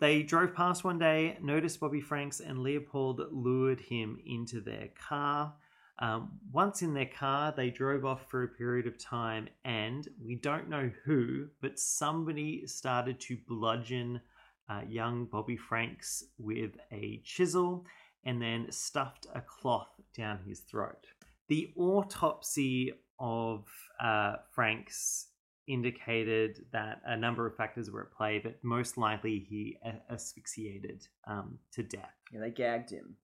they 0.00 0.22
drove 0.22 0.54
past 0.54 0.82
one 0.82 0.98
day, 0.98 1.36
noticed 1.42 1.80
Bobby 1.80 2.00
Franks 2.00 2.40
and 2.40 2.60
Leopold 2.60 3.20
lured 3.30 3.80
him 3.80 4.18
into 4.24 4.60
their 4.60 4.88
car. 5.08 5.54
Um, 5.98 6.38
once 6.50 6.80
in 6.80 6.94
their 6.94 7.06
car, 7.06 7.52
they 7.54 7.68
drove 7.68 8.06
off 8.06 8.30
for 8.30 8.42
a 8.42 8.48
period 8.48 8.86
of 8.86 8.98
time, 8.98 9.48
and 9.66 10.08
we 10.24 10.36
don't 10.36 10.70
know 10.70 10.90
who, 11.04 11.48
but 11.60 11.78
somebody 11.78 12.66
started 12.66 13.20
to 13.20 13.36
bludgeon 13.46 14.22
uh, 14.70 14.80
young 14.88 15.26
Bobby 15.26 15.58
Franks 15.58 16.24
with 16.38 16.72
a 16.90 17.20
chisel 17.22 17.84
and 18.24 18.40
then 18.40 18.66
stuffed 18.70 19.26
a 19.34 19.40
cloth 19.40 20.00
down 20.16 20.40
his 20.46 20.60
throat. 20.60 21.06
The 21.48 21.72
autopsy 21.76 22.92
of 23.18 23.66
uh, 24.00 24.36
Franks 24.52 25.28
indicated 25.66 26.64
that 26.72 27.00
a 27.06 27.16
number 27.16 27.46
of 27.46 27.56
factors 27.56 27.90
were 27.90 28.02
at 28.02 28.12
play, 28.12 28.40
but 28.42 28.62
most 28.62 28.98
likely 28.98 29.38
he 29.48 29.78
asphyxiated 30.10 31.06
um, 31.26 31.58
to 31.72 31.82
death. 31.82 32.14
Yeah, 32.32 32.40
they 32.40 32.50
gagged 32.50 32.90
him. 32.90 33.16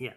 Yeah. 0.00 0.14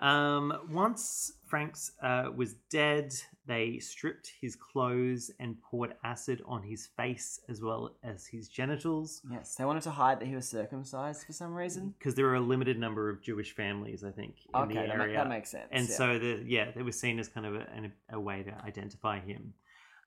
Um, 0.00 0.52
once 0.70 1.32
Franks 1.54 1.92
uh, 2.02 2.30
was 2.34 2.54
dead, 2.68 3.14
they 3.46 3.78
stripped 3.78 4.32
his 4.40 4.56
clothes 4.56 5.30
and 5.38 5.54
poured 5.62 5.94
acid 6.02 6.42
on 6.46 6.64
his 6.64 6.88
face 6.96 7.38
as 7.48 7.62
well 7.62 7.94
as 8.02 8.26
his 8.26 8.48
genitals. 8.48 9.22
Yes, 9.30 9.54
they 9.54 9.64
wanted 9.64 9.84
to 9.84 9.92
hide 9.92 10.18
that 10.18 10.26
he 10.26 10.34
was 10.34 10.48
circumcised 10.48 11.24
for 11.24 11.32
some 11.32 11.54
reason. 11.54 11.94
Because 11.96 12.16
there 12.16 12.26
are 12.26 12.34
a 12.34 12.40
limited 12.40 12.76
number 12.76 13.08
of 13.08 13.22
Jewish 13.22 13.54
families, 13.54 14.02
I 14.02 14.10
think, 14.10 14.34
in 14.52 14.60
Okay, 14.62 14.74
the 14.74 14.80
that 14.88 14.98
ma- 14.98 15.04
area. 15.04 15.14
that 15.18 15.28
makes 15.28 15.50
sense, 15.52 15.68
And 15.70 15.88
yeah. 15.88 15.94
so, 15.94 16.18
the 16.18 16.42
yeah, 16.44 16.72
they 16.74 16.82
were 16.82 16.90
seen 16.90 17.20
as 17.20 17.28
kind 17.28 17.46
of 17.46 17.54
a, 17.54 17.66
a 18.10 18.18
way 18.18 18.42
to 18.42 18.52
identify 18.64 19.20
him. 19.20 19.54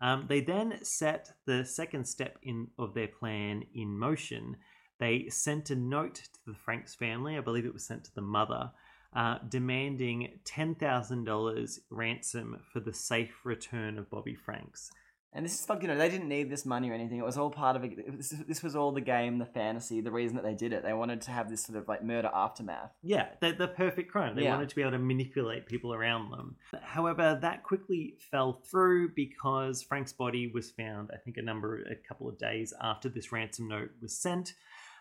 Um, 0.01 0.25
they 0.27 0.41
then 0.41 0.83
set 0.83 1.29
the 1.45 1.63
second 1.63 2.09
step 2.09 2.37
in 2.43 2.67
of 2.77 2.93
their 2.93 3.07
plan 3.07 3.63
in 3.73 3.97
motion. 3.97 4.57
They 4.99 5.29
sent 5.29 5.69
a 5.69 5.77
note 5.77 6.15
to 6.15 6.39
the 6.45 6.55
Franks 6.55 6.93
family. 6.93 7.37
I 7.37 7.41
believe 7.41 7.65
it 7.65 7.73
was 7.73 7.85
sent 7.85 8.03
to 8.03 8.13
the 8.15 8.21
mother, 8.21 8.71
uh, 9.15 9.37
demanding 9.49 10.39
ten 10.45 10.75
thousand 10.75 11.23
dollars 11.25 11.79
ransom 11.89 12.59
for 12.71 12.79
the 12.79 12.93
safe 12.93 13.45
return 13.45 13.97
of 13.97 14.09
Bobby 14.09 14.35
Franks. 14.35 14.89
And 15.33 15.45
this 15.45 15.59
is 15.59 15.65
fuck, 15.65 15.81
you 15.83 15.87
know, 15.89 15.97
they 15.97 16.09
didn't 16.09 16.29
need 16.29 16.49
this 16.49 16.65
money 16.65 16.89
or 16.89 16.93
anything. 16.93 17.19
It 17.19 17.25
was 17.25 17.37
all 17.37 17.51
part 17.51 17.75
of 17.75 17.83
it. 17.83 17.91
it 17.99 18.15
was, 18.17 18.29
this 18.47 18.63
was 18.63 18.75
all 18.75 18.91
the 18.91 19.01
game, 19.01 19.37
the 19.37 19.45
fantasy, 19.45 20.01
the 20.01 20.09
reason 20.09 20.35
that 20.37 20.43
they 20.43 20.55
did 20.55 20.73
it. 20.73 20.83
They 20.83 20.93
wanted 20.93 21.21
to 21.23 21.31
have 21.31 21.49
this 21.49 21.63
sort 21.63 21.77
of 21.77 21.87
like 21.87 22.03
murder 22.03 22.31
aftermath. 22.33 22.91
Yeah, 23.03 23.27
the, 23.41 23.51
the 23.51 23.67
perfect 23.67 24.09
crime. 24.09 24.35
They 24.35 24.43
Yeah. 24.43 24.53
wanted 24.55 24.69
to 24.69 24.75
be 24.75 24.81
able 24.81 24.91
to 24.93 24.99
manipulate 24.99 25.67
people 25.67 25.93
around 25.93 26.31
them. 26.31 26.55
However, 26.81 27.37
that 27.41 27.63
quickly 27.63 28.15
fell 28.31 28.53
through 28.53 29.09
because 29.15 29.83
Frank's 29.83 30.13
body 30.13 30.49
was 30.51 30.71
found, 30.71 31.11
I 31.13 31.17
think, 31.17 31.37
a 31.37 31.41
number, 31.43 31.83
a 31.83 31.95
couple 32.07 32.29
of 32.29 32.39
days 32.39 32.73
after 32.81 33.07
this 33.09 33.31
ransom 33.31 33.67
note 33.67 33.91
was 34.01 34.17
sent. 34.17 34.53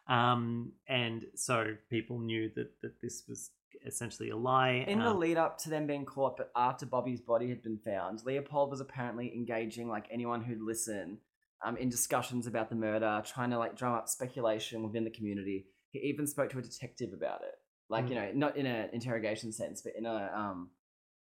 Um, 0.08 0.72
and 0.88 1.24
so 1.34 1.76
people 1.88 2.18
knew 2.18 2.50
that, 2.56 2.72
that 2.82 3.00
this 3.00 3.22
was 3.28 3.50
essentially 3.84 4.30
a 4.30 4.36
lie. 4.36 4.84
In 4.86 5.00
the 5.00 5.10
Um, 5.10 5.18
lead 5.18 5.36
up 5.36 5.58
to 5.58 5.70
them 5.70 5.86
being 5.86 6.04
caught, 6.04 6.36
but 6.36 6.50
after 6.54 6.86
Bobby's 6.86 7.20
body 7.20 7.48
had 7.48 7.62
been 7.62 7.78
found, 7.78 8.24
Leopold 8.24 8.70
was 8.70 8.80
apparently 8.80 9.34
engaging 9.34 9.88
like 9.88 10.06
anyone 10.10 10.42
who'd 10.42 10.60
listen 10.60 11.18
um, 11.64 11.76
in 11.76 11.88
discussions 11.88 12.46
about 12.46 12.68
the 12.68 12.76
murder, 12.76 13.22
trying 13.24 13.50
to 13.50 13.58
like 13.58 13.76
drum 13.76 13.94
up 13.94 14.08
speculation 14.08 14.82
within 14.82 15.04
the 15.04 15.10
community. 15.10 15.66
He 15.90 16.00
even 16.00 16.26
spoke 16.26 16.50
to 16.50 16.58
a 16.58 16.62
detective 16.62 17.12
about 17.12 17.42
it, 17.42 17.54
like 17.88 18.08
you 18.08 18.14
know, 18.14 18.30
not 18.34 18.56
in 18.56 18.66
an 18.66 18.90
interrogation 18.92 19.52
sense, 19.52 19.82
but 19.82 19.94
in 19.96 20.06
a 20.06 20.30
um, 20.34 20.70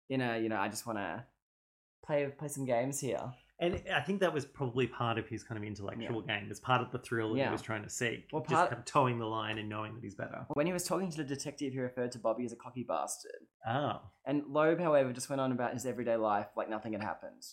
in 0.10 0.22
a 0.22 0.38
you 0.38 0.50
know, 0.50 0.58
I 0.58 0.70
just 0.70 0.86
want 0.86 1.00
to 1.00 1.26
play 2.06 2.28
play 2.38 2.48
some 2.48 2.66
games 2.66 3.00
here. 3.00 3.34
And 3.62 3.82
I 3.93 4.00
think 4.00 4.22
that 4.22 4.34
was 4.34 4.45
probably 4.45 4.88
part 4.88 5.17
of 5.17 5.28
his 5.28 5.43
kind 5.43 5.58
of 5.58 5.65
intellectual 5.67 6.22
game. 6.22 6.48
It's 6.50 6.62
part 6.62 6.82
of 6.82 6.91
the 6.91 6.98
thrill 7.00 7.34
that 7.34 7.39
Yeah. 7.39 7.45
he 7.48 7.52
was 7.52 7.62
trying 7.62 7.84
to 7.84 7.89
seek. 7.89 8.30
Well, 8.32 8.41
just 8.43 8.54
part- 8.54 8.69
kind 8.69 8.80
of 8.80 8.86
towing 8.86 9.19
the 9.19 9.26
line 9.26 9.58
and 9.58 9.67
knowing 9.67 9.95
that 9.95 10.04
he's 10.04 10.15
better. 10.15 10.45
When 10.54 10.65
he 10.65 10.72
was 10.72 10.86
talking 10.86 11.12
to 11.12 11.17
the 11.17 11.26
detective, 11.26 11.74
he 11.74 11.80
referred 11.80 12.13
to 12.13 12.19
Bobby 12.19 12.45
as 12.45 12.54
a 12.54 12.56
cocky 12.56 12.84
bastard. 12.84 13.48
Oh. 13.67 14.00
And 14.26 14.43
Loeb, 14.48 14.80
however, 14.80 15.12
just 15.12 15.30
went 15.30 15.41
on 15.41 15.52
about 15.52 15.74
his 15.74 15.86
everyday 15.86 16.15
life 16.15 16.48
like 16.56 16.69
nothing 16.69 16.93
had 16.93 17.04
happened. 17.04 17.45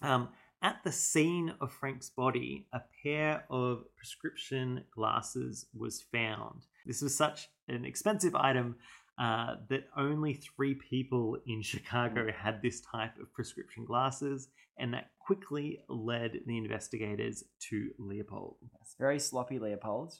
Um, 0.00 0.28
at 0.62 0.82
the 0.84 0.92
scene 0.92 1.54
of 1.60 1.72
Frank's 1.72 2.10
body, 2.10 2.68
a 2.72 2.80
pair 3.02 3.44
of 3.50 3.84
prescription 3.96 4.84
glasses 4.92 5.66
was 5.76 6.02
found. 6.02 6.66
This 6.86 7.02
was 7.02 7.16
such 7.16 7.48
an 7.68 7.84
expensive 7.84 8.34
item 8.36 8.76
uh, 9.18 9.56
that 9.68 9.88
only 9.96 10.34
three 10.34 10.74
people 10.74 11.36
in 11.46 11.62
Chicago 11.62 12.30
had 12.30 12.62
this 12.62 12.80
type 12.80 13.18
of 13.20 13.32
prescription 13.32 13.84
glasses, 13.84 14.48
and 14.78 14.94
that 14.94 15.10
quickly 15.18 15.80
led 15.88 16.40
the 16.46 16.56
investigators 16.56 17.44
to 17.70 17.90
Leopold. 17.98 18.56
It's 18.80 18.94
very 18.98 19.18
sloppy, 19.18 19.58
Leopold. 19.58 20.14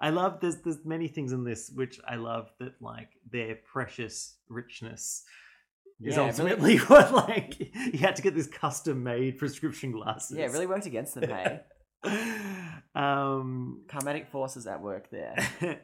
I 0.00 0.10
love 0.10 0.38
there's 0.40 0.56
there's 0.58 0.84
many 0.84 1.08
things 1.08 1.32
in 1.32 1.44
this 1.44 1.70
which 1.74 1.98
I 2.06 2.16
love 2.16 2.50
that 2.60 2.80
like 2.80 3.10
their 3.30 3.56
precious 3.56 4.36
richness 4.48 5.24
is 6.00 6.16
Yeah, 6.16 6.22
ultimately 6.22 6.76
what 6.86 7.12
like 7.12 7.58
you 7.58 7.98
had 7.98 8.16
to 8.16 8.22
get 8.22 8.34
this 8.34 8.46
custom 8.46 9.02
made 9.02 9.38
prescription 9.38 9.92
glasses. 9.92 10.36
Yeah, 10.36 10.44
it 10.44 10.52
really 10.52 10.66
worked 10.66 10.86
against 10.86 11.14
them, 11.14 11.30
hey? 11.30 11.60
um, 12.94 13.82
Karmatic 13.88 14.28
forces 14.28 14.66
at 14.66 14.80
work 14.80 15.10
there. 15.10 15.36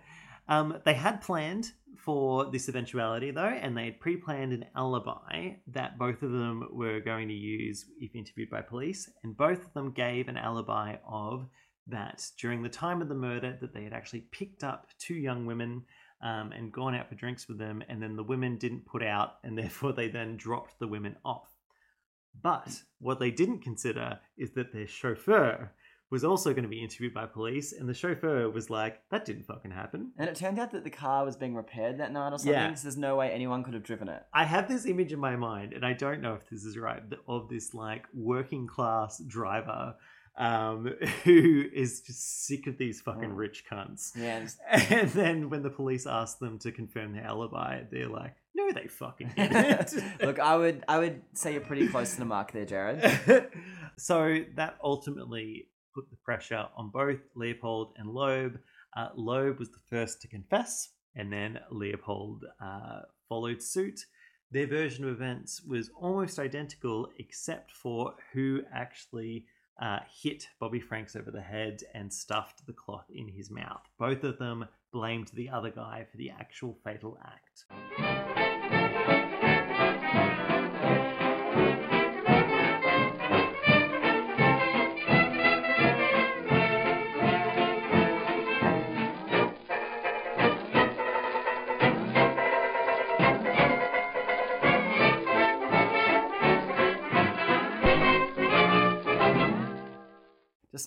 um, 0.48 0.78
they 0.84 0.94
had 0.94 1.20
planned 1.20 1.72
for 1.96 2.50
this 2.50 2.68
eventuality 2.68 3.30
though, 3.30 3.42
and 3.42 3.76
they 3.76 3.86
had 3.86 4.00
pre-planned 4.00 4.52
an 4.52 4.66
alibi 4.76 5.52
that 5.68 5.98
both 5.98 6.22
of 6.22 6.32
them 6.32 6.68
were 6.70 7.00
going 7.00 7.28
to 7.28 7.34
use 7.34 7.86
if 7.98 8.14
interviewed 8.14 8.50
by 8.50 8.60
police, 8.60 9.08
and 9.22 9.36
both 9.36 9.64
of 9.64 9.72
them 9.72 9.92
gave 9.92 10.28
an 10.28 10.36
alibi 10.36 10.96
of 11.08 11.46
that 11.86 12.26
during 12.38 12.62
the 12.62 12.68
time 12.68 13.00
of 13.02 13.08
the 13.08 13.14
murder 13.14 13.56
that 13.60 13.72
they 13.72 13.84
had 13.84 13.92
actually 13.92 14.20
picked 14.32 14.64
up 14.64 14.88
two 14.98 15.14
young 15.14 15.46
women 15.46 15.82
um, 16.22 16.52
and 16.52 16.72
gone 16.72 16.94
out 16.94 17.08
for 17.08 17.14
drinks 17.14 17.48
with 17.48 17.58
them, 17.58 17.82
and 17.88 18.02
then 18.02 18.16
the 18.16 18.22
women 18.22 18.56
didn't 18.56 18.86
put 18.86 19.02
out, 19.02 19.36
and 19.44 19.56
therefore 19.58 19.92
they 19.92 20.08
then 20.08 20.36
dropped 20.36 20.78
the 20.78 20.88
women 20.88 21.16
off. 21.24 21.48
But 22.42 22.82
what 22.98 23.20
they 23.20 23.30
didn't 23.30 23.60
consider 23.60 24.18
is 24.36 24.52
that 24.52 24.72
their 24.72 24.88
chauffeur 24.88 25.72
was 26.10 26.22
also 26.24 26.50
going 26.52 26.62
to 26.64 26.68
be 26.68 26.82
interviewed 26.82 27.12
by 27.14 27.26
police, 27.26 27.72
and 27.72 27.88
the 27.88 27.94
chauffeur 27.94 28.48
was 28.50 28.70
like, 28.70 29.00
"That 29.10 29.24
didn't 29.24 29.44
fucking 29.46 29.70
happen." 29.72 30.12
And 30.18 30.28
it 30.28 30.36
turned 30.36 30.58
out 30.58 30.70
that 30.72 30.84
the 30.84 30.90
car 30.90 31.24
was 31.24 31.36
being 31.36 31.54
repaired 31.54 31.98
that 31.98 32.12
night 32.12 32.28
or 32.32 32.38
something, 32.38 32.52
Yeah. 32.52 32.74
so 32.74 32.82
there's 32.84 32.96
no 32.96 33.16
way 33.16 33.30
anyone 33.30 33.64
could 33.64 33.74
have 33.74 33.82
driven 33.82 34.08
it. 34.08 34.22
I 34.32 34.44
have 34.44 34.68
this 34.68 34.86
image 34.86 35.12
in 35.12 35.18
my 35.18 35.34
mind, 35.36 35.72
and 35.72 35.84
I 35.84 35.92
don't 35.94 36.20
know 36.20 36.34
if 36.34 36.48
this 36.48 36.64
is 36.64 36.76
right, 36.78 37.02
of 37.26 37.48
this 37.48 37.74
like 37.74 38.06
working 38.14 38.66
class 38.66 39.18
driver 39.26 39.96
um, 40.36 40.86
who 41.24 41.64
is 41.72 42.00
just 42.00 42.44
sick 42.46 42.66
of 42.66 42.76
these 42.76 43.00
fucking 43.00 43.30
Mm. 43.30 43.36
rich 43.36 43.64
cunts. 43.70 44.12
Yeah, 44.16 44.44
And 44.90 45.08
then 45.10 45.48
when 45.48 45.62
the 45.62 45.70
police 45.70 46.06
ask 46.06 46.38
them 46.40 46.58
to 46.60 46.72
confirm 46.72 47.12
their 47.12 47.24
alibi, 47.24 47.82
they're 47.90 48.08
like, 48.08 48.34
"No, 48.54 48.70
they 48.72 48.88
fucking 48.88 49.30
didn't." 49.36 49.94
Look, 50.20 50.38
I 50.40 50.56
would 50.56 50.84
I 50.88 50.98
would 50.98 51.22
say 51.34 51.52
you're 51.52 51.60
pretty 51.60 51.86
close 51.88 52.12
to 52.14 52.18
the 52.18 52.24
mark 52.24 52.50
there, 52.52 52.66
Jarryd. 52.66 53.48
so 53.96 54.40
that 54.56 54.76
ultimately 54.82 55.68
put 55.94 56.10
the 56.10 56.16
pressure 56.16 56.66
on 56.76 56.90
both 56.90 57.20
Leopold 57.34 57.92
and 57.96 58.08
Loeb. 58.10 58.58
Uh, 58.96 59.08
Loeb 59.14 59.58
was 59.58 59.70
the 59.70 59.78
first 59.88 60.20
to 60.22 60.28
confess, 60.28 60.90
and 61.14 61.32
then 61.32 61.60
Leopold 61.70 62.44
uh, 62.60 63.00
followed 63.28 63.62
suit. 63.62 64.00
Their 64.50 64.66
version 64.66 65.04
of 65.04 65.10
events 65.10 65.62
was 65.62 65.90
almost 65.96 66.38
identical, 66.38 67.08
except 67.18 67.72
for 67.72 68.14
who 68.32 68.62
actually 68.72 69.46
uh, 69.80 69.98
hit 70.22 70.46
Bobby 70.60 70.80
Franks 70.80 71.16
over 71.16 71.30
the 71.30 71.40
head 71.40 71.82
and 71.94 72.12
stuffed 72.12 72.64
the 72.66 72.72
cloth 72.72 73.06
in 73.12 73.28
his 73.28 73.50
mouth. 73.50 73.82
Both 73.98 74.22
of 74.22 74.38
them 74.38 74.66
blamed 74.92 75.32
the 75.34 75.48
other 75.48 75.70
guy 75.70 76.06
for 76.10 76.16
the 76.16 76.30
actual 76.30 76.78
fatal 76.84 77.18
act. 77.24 78.33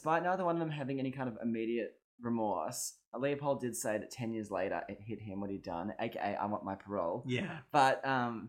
Despite 0.07 0.23
neither 0.23 0.45
one 0.45 0.55
of 0.55 0.59
them 0.61 0.69
having 0.69 1.01
any 1.01 1.11
kind 1.11 1.27
of 1.27 1.37
immediate 1.43 1.97
remorse. 2.21 2.93
Leopold 3.13 3.59
did 3.59 3.75
say 3.75 3.97
that 3.97 4.09
10 4.09 4.31
years 4.31 4.49
later 4.49 4.81
it 4.87 5.01
hit 5.05 5.19
him 5.19 5.41
what 5.41 5.49
he'd 5.49 5.63
done, 5.63 5.93
aka, 5.99 6.37
I 6.39 6.45
want 6.45 6.63
my 6.63 6.75
parole. 6.75 7.25
Yeah. 7.27 7.57
But 7.73 8.07
um, 8.07 8.47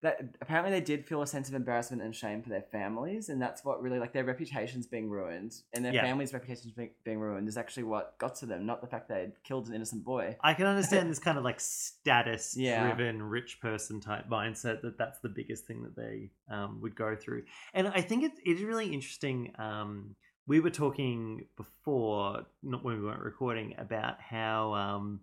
that 0.00 0.18
apparently 0.40 0.72
they 0.72 0.84
did 0.84 1.06
feel 1.06 1.22
a 1.22 1.26
sense 1.28 1.48
of 1.48 1.54
embarrassment 1.54 2.02
and 2.02 2.12
shame 2.12 2.42
for 2.42 2.48
their 2.48 2.64
families, 2.72 3.28
and 3.28 3.40
that's 3.40 3.64
what 3.64 3.80
really 3.80 4.00
like 4.00 4.12
their 4.12 4.24
reputations 4.24 4.88
being 4.88 5.08
ruined 5.08 5.54
and 5.72 5.84
their 5.84 5.92
Yeah. 5.94 6.02
families' 6.02 6.32
reputations 6.32 6.72
being, 6.72 6.90
being 7.04 7.20
ruined 7.20 7.46
is 7.46 7.56
actually 7.56 7.84
what 7.84 8.18
got 8.18 8.34
to 8.36 8.46
them, 8.46 8.66
not 8.66 8.80
the 8.80 8.88
fact 8.88 9.08
they'd 9.08 9.40
killed 9.44 9.68
an 9.68 9.74
innocent 9.74 10.02
boy. 10.02 10.36
I 10.40 10.52
can 10.54 10.66
understand 10.66 11.08
this 11.08 11.20
kind 11.20 11.38
of 11.38 11.44
like 11.44 11.60
status 11.60 12.56
Yeah. 12.56 12.88
driven 12.88 13.22
rich 13.22 13.60
person 13.60 14.00
type 14.00 14.28
mindset 14.28 14.82
that 14.82 14.98
that's 14.98 15.20
the 15.20 15.28
biggest 15.28 15.64
thing 15.64 15.84
that 15.84 15.94
they 15.94 16.32
um, 16.48 16.80
would 16.80 16.96
go 16.96 17.14
through. 17.14 17.44
And 17.72 17.86
I 17.86 18.00
think 18.00 18.24
it, 18.24 18.32
it 18.44 18.56
is 18.56 18.64
really 18.64 18.92
interesting. 18.92 19.52
Um, 19.60 20.16
we 20.46 20.60
were 20.60 20.70
talking 20.70 21.46
before, 21.56 22.46
not 22.62 22.84
when 22.84 22.98
we 22.98 23.04
weren't 23.04 23.22
recording, 23.22 23.74
about 23.78 24.20
how 24.20 24.74
um, 24.74 25.20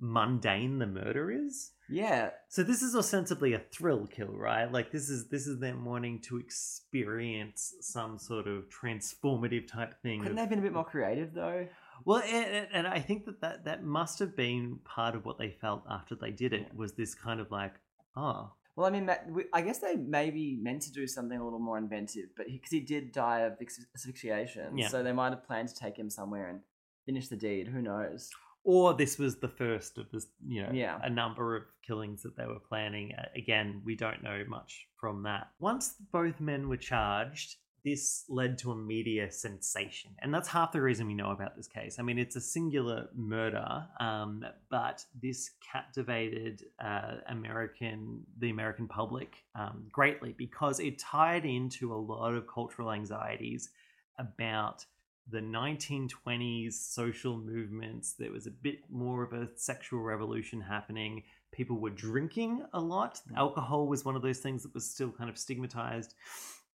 mundane 0.00 0.78
the 0.78 0.86
murder 0.86 1.30
is. 1.30 1.72
Yeah. 1.88 2.30
So 2.48 2.62
this 2.62 2.82
is 2.82 2.94
ostensibly 2.96 3.54
a 3.54 3.58
thrill 3.58 4.06
kill, 4.06 4.32
right? 4.32 4.70
Like 4.70 4.90
this 4.90 5.08
is 5.08 5.28
this 5.28 5.46
is 5.46 5.60
them 5.60 5.84
wanting 5.84 6.20
to 6.22 6.38
experience 6.38 7.74
some 7.80 8.18
sort 8.18 8.46
of 8.46 8.64
transformative 8.68 9.66
type 9.66 10.00
thing. 10.02 10.20
Couldn't 10.20 10.32
of- 10.32 10.36
they 10.36 10.40
have 10.42 10.50
been 10.50 10.58
a 10.60 10.62
bit 10.62 10.72
more 10.72 10.84
creative 10.84 11.34
though? 11.34 11.66
well, 12.04 12.22
and, 12.22 12.66
and 12.72 12.86
I 12.86 12.98
think 12.98 13.26
that, 13.26 13.40
that 13.42 13.64
that 13.64 13.84
must 13.84 14.18
have 14.18 14.36
been 14.36 14.78
part 14.84 15.14
of 15.14 15.24
what 15.24 15.38
they 15.38 15.50
felt 15.50 15.84
after 15.88 16.14
they 16.14 16.30
did 16.30 16.52
it 16.52 16.74
was 16.74 16.94
this 16.94 17.14
kind 17.14 17.40
of 17.40 17.50
like, 17.50 17.74
oh, 18.16 18.52
Well, 18.76 18.86
I 18.86 18.90
mean, 18.90 19.10
I 19.52 19.60
guess 19.60 19.78
they 19.80 19.96
maybe 19.96 20.58
meant 20.62 20.82
to 20.82 20.92
do 20.92 21.06
something 21.06 21.38
a 21.38 21.44
little 21.44 21.58
more 21.58 21.76
inventive, 21.76 22.30
but 22.36 22.46
because 22.46 22.70
he, 22.70 22.80
did 22.80 23.12
die 23.12 23.40
of 23.40 23.58
asphyxiation, 23.94 24.78
Yeah. 24.78 24.88
so 24.88 25.02
they 25.02 25.12
might 25.12 25.30
have 25.30 25.44
planned 25.44 25.68
to 25.68 25.74
take 25.74 25.96
him 25.98 26.08
somewhere 26.10 26.48
and 26.48 26.60
finish 27.06 27.28
the 27.28 27.36
deed. 27.36 27.68
Who 27.68 27.82
knows? 27.82 28.30
or 28.64 28.94
this 28.94 29.18
was 29.18 29.40
the 29.40 29.48
first 29.48 29.98
of 29.98 30.08
this, 30.12 30.28
you 30.46 30.62
know, 30.62 30.70
Yeah. 30.72 30.96
a 31.02 31.10
number 31.10 31.56
of 31.56 31.64
killings 31.84 32.22
that 32.22 32.36
they 32.36 32.46
were 32.46 32.60
planning. 32.60 33.12
Again, 33.34 33.82
we 33.84 33.96
don't 33.96 34.22
know 34.22 34.44
much 34.46 34.86
from 35.00 35.24
that. 35.24 35.48
Once 35.58 35.94
both 36.12 36.38
men 36.40 36.68
were 36.68 36.76
charged, 36.76 37.56
this 37.84 38.24
led 38.28 38.58
to 38.58 38.72
a 38.72 38.76
media 38.76 39.30
sensation, 39.30 40.10
and 40.20 40.32
that's 40.32 40.48
half 40.48 40.72
the 40.72 40.80
reason 40.80 41.06
we 41.06 41.14
know 41.14 41.30
about 41.30 41.56
this 41.56 41.66
case. 41.66 41.98
I 41.98 42.02
mean, 42.02 42.18
it's 42.18 42.36
a 42.36 42.40
singular 42.40 43.08
murder, 43.14 43.86
um, 44.00 44.44
but 44.70 45.04
this 45.20 45.50
captivated 45.72 46.64
uh, 46.82 47.16
American, 47.28 48.22
the 48.38 48.50
American 48.50 48.88
public, 48.88 49.44
um, 49.54 49.84
greatly 49.90 50.34
because 50.36 50.80
it 50.80 50.98
tied 50.98 51.44
into 51.44 51.92
a 51.92 51.96
lot 51.96 52.34
of 52.34 52.46
cultural 52.46 52.92
anxieties 52.92 53.70
about 54.18 54.84
the 55.30 55.40
1920s 55.40 56.74
social 56.74 57.36
movements. 57.36 58.14
There 58.14 58.32
was 58.32 58.46
a 58.46 58.50
bit 58.50 58.80
more 58.90 59.22
of 59.22 59.32
a 59.32 59.48
sexual 59.56 60.00
revolution 60.00 60.60
happening. 60.60 61.22
People 61.52 61.78
were 61.78 61.90
drinking 61.90 62.64
a 62.72 62.80
lot. 62.80 63.20
Alcohol 63.36 63.86
was 63.86 64.04
one 64.04 64.16
of 64.16 64.22
those 64.22 64.38
things 64.38 64.62
that 64.62 64.74
was 64.74 64.90
still 64.90 65.10
kind 65.10 65.30
of 65.30 65.38
stigmatized. 65.38 66.14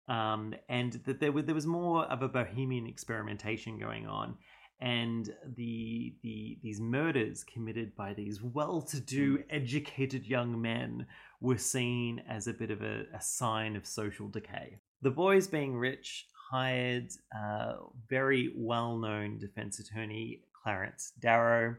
Um, 0.07 0.53
and 0.69 0.93
that 1.05 1.19
there, 1.19 1.31
were, 1.31 1.41
there 1.41 1.55
was 1.55 1.65
more 1.65 2.05
of 2.05 2.21
a 2.21 2.29
bohemian 2.29 2.87
experimentation 2.87 3.77
going 3.77 4.07
on. 4.07 4.35
And 4.79 5.33
the, 5.55 6.13
the 6.21 6.59
these 6.61 6.79
murders 6.79 7.43
committed 7.43 7.95
by 7.95 8.13
these 8.13 8.41
well-to-do, 8.43 9.43
educated 9.49 10.25
young 10.25 10.61
men 10.61 11.07
were 11.41 11.57
seen 11.57 12.21
as 12.29 12.47
a 12.47 12.53
bit 12.53 12.69
of 12.69 12.83
a, 12.83 13.05
a 13.13 13.19
sign 13.19 13.75
of 13.75 13.87
social 13.87 14.27
decay. 14.27 14.77
The 15.01 15.09
boys, 15.09 15.47
being 15.47 15.75
rich, 15.75 16.27
hired 16.51 17.11
uh, 17.35 17.73
very 18.07 18.53
well-known 18.55 19.39
defense 19.39 19.79
attorney 19.79 20.43
Clarence 20.63 21.11
Darrow. 21.19 21.75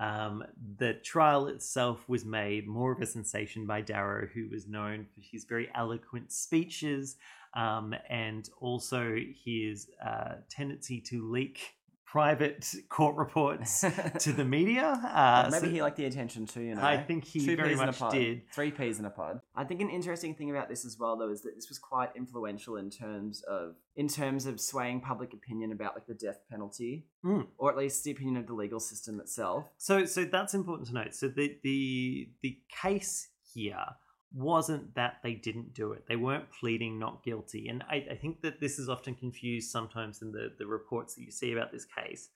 Um, 0.00 0.44
the 0.78 0.94
trial 0.94 1.46
itself 1.48 2.08
was 2.08 2.24
made 2.24 2.66
more 2.66 2.90
of 2.90 3.00
a 3.00 3.06
sensation 3.06 3.66
by 3.66 3.82
Darrow, 3.82 4.26
who 4.26 4.48
was 4.48 4.66
known 4.66 5.06
for 5.14 5.20
his 5.20 5.44
very 5.44 5.68
eloquent 5.74 6.32
speeches 6.32 7.16
um, 7.54 7.94
and 8.08 8.48
also 8.60 9.16
his 9.44 9.88
uh, 10.04 10.34
tendency 10.50 11.00
to 11.02 11.30
leak 11.30 11.60
private 12.06 12.66
court 12.88 13.14
reports 13.14 13.84
to 14.18 14.32
the 14.32 14.44
media. 14.58 15.00
Uh, 15.14 15.48
maybe 15.52 15.66
so- 15.66 15.70
he 15.70 15.80
liked 15.80 15.96
the 15.96 16.04
attention 16.06 16.44
too. 16.44 16.60
You 16.60 16.74
know, 16.74 16.82
I 16.82 16.96
think 16.96 17.24
he 17.24 17.38
Two 17.46 17.54
very 17.56 17.68
peas 17.68 17.80
in 17.80 17.88
a 17.88 17.92
much 18.00 18.12
did. 18.12 18.42
Three 18.52 18.72
peas 18.72 18.98
in 18.98 19.04
a 19.04 19.10
pod. 19.10 19.40
I 19.54 19.62
think 19.62 19.80
an 19.80 19.90
interesting 19.90 20.34
thing 20.34 20.50
about 20.50 20.68
this 20.68 20.84
as 20.84 20.96
well, 20.98 21.16
though, 21.16 21.30
is 21.30 21.42
that 21.42 21.54
this 21.54 21.68
was 21.68 21.78
quite 21.78 22.10
influential 22.16 22.76
in 22.76 22.90
terms 22.90 23.42
of 23.42 23.76
in 23.94 24.08
terms 24.08 24.46
of 24.46 24.60
swaying 24.60 25.02
public 25.02 25.32
opinion 25.34 25.70
about 25.70 25.94
like 25.94 26.06
the 26.06 26.14
death 26.14 26.40
penalty, 26.50 27.06
Mm. 27.24 27.46
or 27.58 27.70
at 27.70 27.76
least 27.76 28.02
the 28.02 28.10
opinion 28.10 28.36
of 28.38 28.46
the 28.48 28.54
legal 28.54 28.80
system 28.80 29.20
itself. 29.20 29.66
So, 29.78 30.04
so 30.04 30.24
that's 30.24 30.54
important 30.54 30.88
to 30.88 30.94
note. 30.94 31.14
So 31.14 31.28
the 31.28 31.58
the 31.62 32.28
the 32.42 32.58
case 32.82 33.28
here 33.54 33.84
wasn't 34.32 34.94
that 34.94 35.18
they 35.22 35.34
didn't 35.34 35.74
do 35.74 35.92
it; 35.92 36.04
they 36.08 36.16
weren't 36.16 36.50
pleading 36.50 36.98
not 36.98 37.24
guilty. 37.24 37.68
And 37.68 37.82
I, 37.88 38.06
I 38.10 38.14
think 38.14 38.42
that 38.42 38.60
this 38.60 38.78
is 38.78 38.88
often 38.88 39.14
confused 39.14 39.70
sometimes 39.70 40.22
in 40.22 40.32
the 40.32 40.52
the 40.58 40.66
reports 40.66 41.14
that 41.14 41.22
you 41.22 41.30
see 41.30 41.52
about 41.52 41.72
this 41.72 41.84
case. 41.84 42.28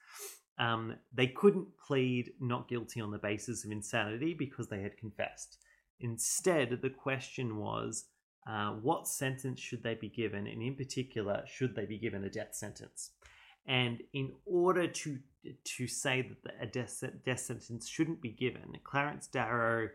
Um, 0.58 0.96
they 1.12 1.26
couldn't 1.26 1.66
plead 1.84 2.32
not 2.40 2.68
guilty 2.68 3.00
on 3.00 3.10
the 3.10 3.18
basis 3.18 3.64
of 3.64 3.72
insanity 3.72 4.34
because 4.34 4.68
they 4.68 4.82
had 4.82 4.96
confessed. 4.96 5.58
Instead, 6.00 6.78
the 6.82 6.90
question 6.90 7.56
was. 7.56 8.06
Uh, 8.46 8.72
what 8.82 9.08
sentence 9.08 9.58
should 9.58 9.82
they 9.82 9.94
be 9.94 10.10
given, 10.10 10.46
and 10.46 10.60
in 10.60 10.74
particular, 10.74 11.42
should 11.46 11.74
they 11.74 11.86
be 11.86 11.96
given 11.96 12.24
a 12.24 12.28
death 12.28 12.54
sentence? 12.54 13.12
And 13.66 14.02
in 14.12 14.32
order 14.44 14.86
to 14.86 15.18
to 15.64 15.86
say 15.86 16.30
that 16.44 16.54
a 16.60 16.66
death, 16.66 17.02
death 17.24 17.40
sentence 17.40 17.88
shouldn't 17.88 18.20
be 18.20 18.30
given, 18.30 18.76
Clarence 18.82 19.26
Darrow 19.26 19.88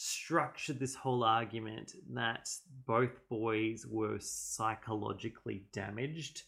structured 0.00 0.78
this 0.78 0.94
whole 0.94 1.24
argument 1.24 1.92
that 2.10 2.48
both 2.86 3.28
boys 3.28 3.84
were 3.84 4.16
psychologically 4.20 5.64
damaged 5.72 6.44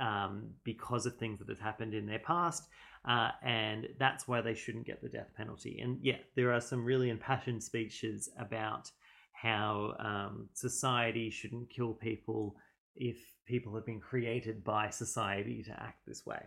um, 0.00 0.48
because 0.64 1.06
of 1.06 1.16
things 1.16 1.38
that 1.38 1.48
had 1.48 1.60
happened 1.60 1.94
in 1.94 2.06
their 2.06 2.18
past, 2.18 2.64
uh, 3.08 3.30
and 3.44 3.86
that's 4.00 4.26
why 4.26 4.40
they 4.40 4.54
shouldn't 4.54 4.84
get 4.84 5.00
the 5.00 5.08
death 5.08 5.28
penalty. 5.36 5.78
And 5.80 6.00
yeah, 6.02 6.16
there 6.34 6.52
are 6.52 6.60
some 6.60 6.84
really 6.84 7.08
impassioned 7.08 7.62
speeches 7.62 8.28
about 8.36 8.90
how 9.32 9.94
um, 10.00 10.48
society 10.52 11.30
shouldn't 11.30 11.70
kill 11.70 11.92
people 11.92 12.56
if 12.96 13.16
people 13.46 13.76
have 13.76 13.86
been 13.86 14.00
created 14.00 14.64
by 14.64 14.90
society 14.90 15.62
to 15.62 15.70
act 15.70 16.00
this 16.04 16.26
way. 16.26 16.42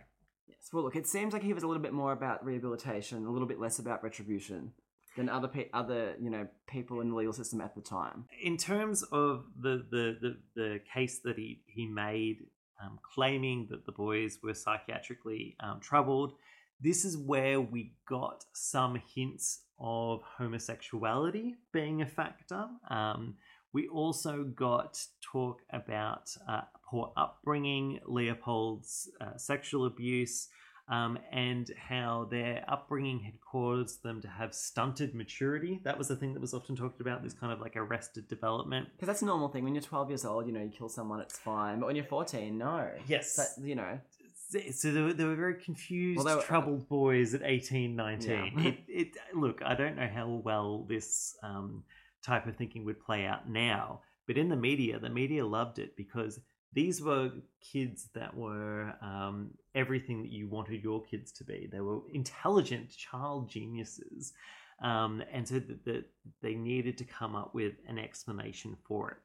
Yes. 0.46 0.68
Well, 0.70 0.84
look, 0.84 0.96
it 0.96 1.06
seems 1.06 1.32
like 1.32 1.42
he 1.42 1.54
was 1.54 1.62
a 1.62 1.66
little 1.66 1.82
bit 1.82 1.94
more 1.94 2.12
about 2.12 2.44
rehabilitation, 2.44 3.24
a 3.24 3.30
little 3.30 3.48
bit 3.48 3.58
less 3.58 3.78
about 3.78 4.04
retribution 4.04 4.72
than 5.16 5.28
other 5.28 5.48
pe- 5.48 5.70
other 5.72 6.14
you 6.20 6.30
know 6.30 6.46
people 6.66 7.00
in 7.00 7.10
the 7.10 7.16
legal 7.16 7.32
system 7.32 7.60
at 7.60 7.74
the 7.74 7.80
time. 7.80 8.26
In 8.42 8.56
terms 8.56 9.02
of 9.04 9.44
the 9.60 9.84
the 9.90 10.16
the, 10.20 10.36
the 10.54 10.80
case 10.92 11.20
that 11.24 11.36
he 11.36 11.62
he 11.66 11.86
made, 11.86 12.46
um, 12.82 12.98
claiming 13.14 13.68
that 13.70 13.86
the 13.86 13.92
boys 13.92 14.38
were 14.42 14.52
psychiatrically 14.52 15.56
um, 15.60 15.80
troubled, 15.80 16.34
this 16.80 17.04
is 17.04 17.16
where 17.16 17.60
we 17.60 17.94
got 18.08 18.44
some 18.52 19.00
hints 19.14 19.62
of 19.78 20.22
homosexuality 20.38 21.54
being 21.72 22.02
a 22.02 22.06
factor. 22.06 22.66
Um, 22.88 23.34
we 23.72 23.88
also 23.88 24.44
got 24.44 24.98
talk 25.20 25.60
about 25.70 26.30
uh, 26.48 26.62
poor 26.88 27.12
upbringing, 27.16 28.00
Leopold's 28.06 29.10
uh, 29.20 29.36
sexual 29.36 29.86
abuse, 29.86 30.48
um, 30.88 31.18
and 31.32 31.70
how 31.76 32.28
their 32.30 32.64
upbringing 32.68 33.20
had 33.20 33.40
caused 33.40 34.02
them 34.02 34.20
to 34.22 34.28
have 34.28 34.54
stunted 34.54 35.14
maturity. 35.14 35.80
That 35.84 35.98
was 35.98 36.08
the 36.08 36.16
thing 36.16 36.32
that 36.34 36.40
was 36.40 36.54
often 36.54 36.76
talked 36.76 37.00
about, 37.00 37.22
this 37.24 37.32
kind 37.34 37.52
of 37.52 37.60
like 37.60 37.76
arrested 37.76 38.28
development. 38.28 38.88
Because 38.94 39.08
that's 39.08 39.22
a 39.22 39.26
normal 39.26 39.48
thing. 39.48 39.64
When 39.64 39.74
you're 39.74 39.82
12 39.82 40.10
years 40.10 40.24
old, 40.24 40.46
you 40.46 40.52
know, 40.52 40.60
you 40.60 40.70
kill 40.70 40.88
someone, 40.88 41.20
it's 41.20 41.38
fine. 41.38 41.80
But 41.80 41.86
when 41.86 41.96
you're 41.96 42.04
14, 42.04 42.56
no. 42.56 42.88
Yes. 43.06 43.34
That, 43.36 43.66
you 43.66 43.74
know. 43.74 43.98
So 44.72 44.92
they 44.92 45.00
were, 45.02 45.12
they 45.12 45.24
were 45.24 45.34
very 45.34 45.54
confused, 45.60 46.24
Well, 46.24 46.36
were- 46.36 46.42
troubled 46.42 46.88
boys 46.88 47.34
at 47.34 47.42
18, 47.42 47.96
19. 47.96 48.30
Yeah. 48.30 48.68
it, 48.68 48.78
it, 48.86 49.08
look, 49.34 49.60
I 49.64 49.74
don't 49.74 49.96
know 49.96 50.08
how 50.12 50.28
well 50.28 50.86
this 50.88 51.36
um, 51.42 51.82
type 52.24 52.46
of 52.46 52.54
thinking 52.54 52.84
would 52.84 53.04
play 53.04 53.26
out 53.26 53.48
now, 53.48 54.02
but 54.28 54.38
in 54.38 54.48
the 54.48 54.56
media, 54.56 55.00
the 55.00 55.10
media 55.10 55.44
loved 55.44 55.80
it 55.80 55.96
because 55.96 56.38
these 56.76 57.00
were 57.00 57.32
kids 57.72 58.10
that 58.14 58.36
were 58.36 58.92
um, 59.00 59.50
everything 59.74 60.22
that 60.22 60.30
you 60.30 60.46
wanted 60.46 60.84
your 60.84 61.02
kids 61.02 61.32
to 61.32 61.42
be. 61.42 61.66
They 61.72 61.80
were 61.80 62.00
intelligent 62.12 62.94
child 62.94 63.48
geniuses. 63.48 64.34
Um, 64.82 65.22
and 65.32 65.48
so 65.48 65.54
that, 65.54 65.86
that 65.86 66.04
they 66.42 66.54
needed 66.54 66.98
to 66.98 67.04
come 67.04 67.34
up 67.34 67.54
with 67.54 67.72
an 67.88 67.98
explanation 67.98 68.76
for 68.86 69.12
it. 69.12 69.16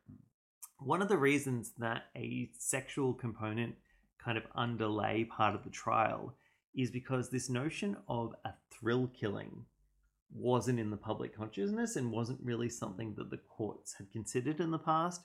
One 0.80 1.02
of 1.02 1.10
the 1.10 1.18
reasons 1.18 1.74
that 1.78 2.06
a 2.16 2.50
sexual 2.58 3.14
component 3.14 3.76
kind 4.24 4.38
of 4.38 4.46
underlay 4.56 5.26
part 5.26 5.54
of 5.54 5.66
the 5.66 5.70
trial 5.70 6.34
is 6.74 6.90
because 6.90 7.30
this 7.30 7.50
notion 7.50 7.98
of 8.08 8.34
a 8.46 8.54
thrill 8.72 9.08
killing 9.08 9.66
wasn't 10.34 10.80
in 10.80 10.90
the 10.90 10.96
public 10.96 11.36
consciousness 11.36 11.98
and 11.98 12.14
wasn't 12.14 12.40
really 12.42 12.70
something 12.70 13.14
that 13.18 13.30
the 13.30 13.42
courts 13.50 13.94
had 13.98 14.10
considered 14.10 14.62
in 14.62 14.72
the 14.72 14.80
past. 14.80 15.22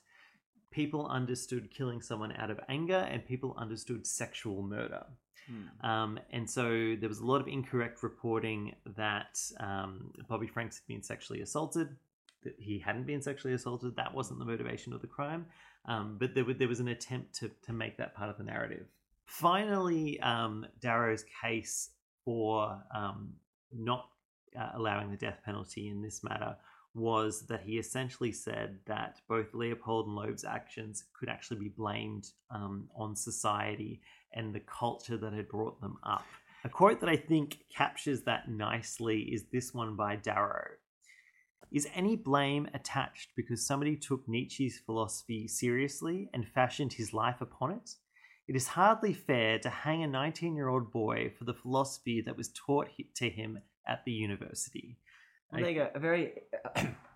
People 0.71 1.07
understood 1.07 1.71
killing 1.71 2.01
someone 2.01 2.33
out 2.33 2.51
of 2.51 2.59
anger 2.69 3.07
and 3.09 3.25
people 3.25 3.55
understood 3.57 4.05
sexual 4.05 4.61
murder. 4.61 5.05
Um, 5.81 6.19
and 6.31 6.49
so 6.49 6.95
there 6.99 7.07
was 7.07 7.19
a 7.19 7.25
lot 7.25 7.39
of 7.39 7.47
incorrect 7.47 8.03
reporting 8.03 8.75
that 8.97 9.39
um, 9.59 10.11
Bobby 10.27 10.47
Franks 10.47 10.77
had 10.77 10.87
been 10.87 11.01
sexually 11.01 11.41
assaulted, 11.41 11.95
that 12.43 12.55
he 12.59 12.79
hadn't 12.79 13.07
been 13.07 13.21
sexually 13.21 13.53
assaulted. 13.53 13.95
That 13.95 14.13
wasn't 14.13 14.39
the 14.39 14.45
motivation 14.45 14.93
of 14.93 15.01
the 15.01 15.07
crime. 15.07 15.45
Um, 15.85 16.17
but 16.19 16.35
there, 16.35 16.43
wa- 16.43 16.53
there 16.57 16.67
was 16.67 16.81
an 16.81 16.89
attempt 16.89 17.33
to, 17.35 17.49
to 17.65 17.71
make 17.71 17.97
that 17.97 18.13
part 18.13 18.29
of 18.29 18.37
the 18.37 18.43
narrative. 18.43 18.87
Finally, 19.25 20.19
um, 20.19 20.65
Darrow's 20.81 21.23
case 21.41 21.91
for 22.25 22.77
um, 22.93 23.33
not 23.73 24.09
uh, 24.59 24.71
allowing 24.73 25.11
the 25.11 25.17
death 25.17 25.39
penalty 25.45 25.87
in 25.87 26.01
this 26.01 26.23
matter 26.23 26.57
was 26.93 27.45
that 27.47 27.61
he 27.61 27.77
essentially 27.77 28.31
said 28.31 28.79
that 28.85 29.21
both 29.27 29.53
Leopold 29.53 30.07
and 30.07 30.15
Loeb's 30.15 30.43
actions 30.43 31.03
could 31.13 31.29
actually 31.29 31.59
be 31.59 31.69
blamed 31.69 32.29
um, 32.49 32.89
on 32.95 33.15
society 33.15 34.01
and 34.33 34.53
the 34.53 34.61
culture 34.61 35.17
that 35.17 35.33
had 35.33 35.47
brought 35.47 35.79
them 35.79 35.97
up. 36.03 36.25
A 36.63 36.69
quote 36.69 36.99
that 37.01 37.09
I 37.09 37.15
think 37.15 37.59
captures 37.73 38.21
that 38.23 38.49
nicely 38.49 39.21
is 39.21 39.45
this 39.51 39.73
one 39.73 39.95
by 39.95 40.15
Darrow. 40.15 40.67
Is 41.71 41.87
any 41.93 42.15
blame 42.15 42.67
attached 42.73 43.31
because 43.35 43.65
somebody 43.65 43.95
took 43.95 44.27
Nietzsche's 44.27 44.79
philosophy 44.79 45.47
seriously 45.47 46.29
and 46.33 46.47
fashioned 46.47 46.93
his 46.93 47.13
life 47.13 47.41
upon 47.41 47.71
it? 47.71 47.91
It 48.47 48.55
is 48.55 48.69
hardly 48.69 49.13
fair 49.13 49.59
to 49.59 49.69
hang 49.69 50.03
a 50.03 50.07
19 50.07 50.55
year 50.55 50.69
old 50.69 50.91
boy 50.91 51.33
for 51.37 51.43
the 51.43 51.53
philosophy 51.53 52.21
that 52.21 52.37
was 52.37 52.49
taught 52.49 52.87
to 53.15 53.29
him 53.29 53.59
at 53.85 54.05
the 54.05 54.11
university. 54.11 54.97
Well, 55.51 55.61
there 55.61 55.69
you 55.71 55.79
go. 55.79 55.89
A 55.95 55.99
very, 55.99 56.33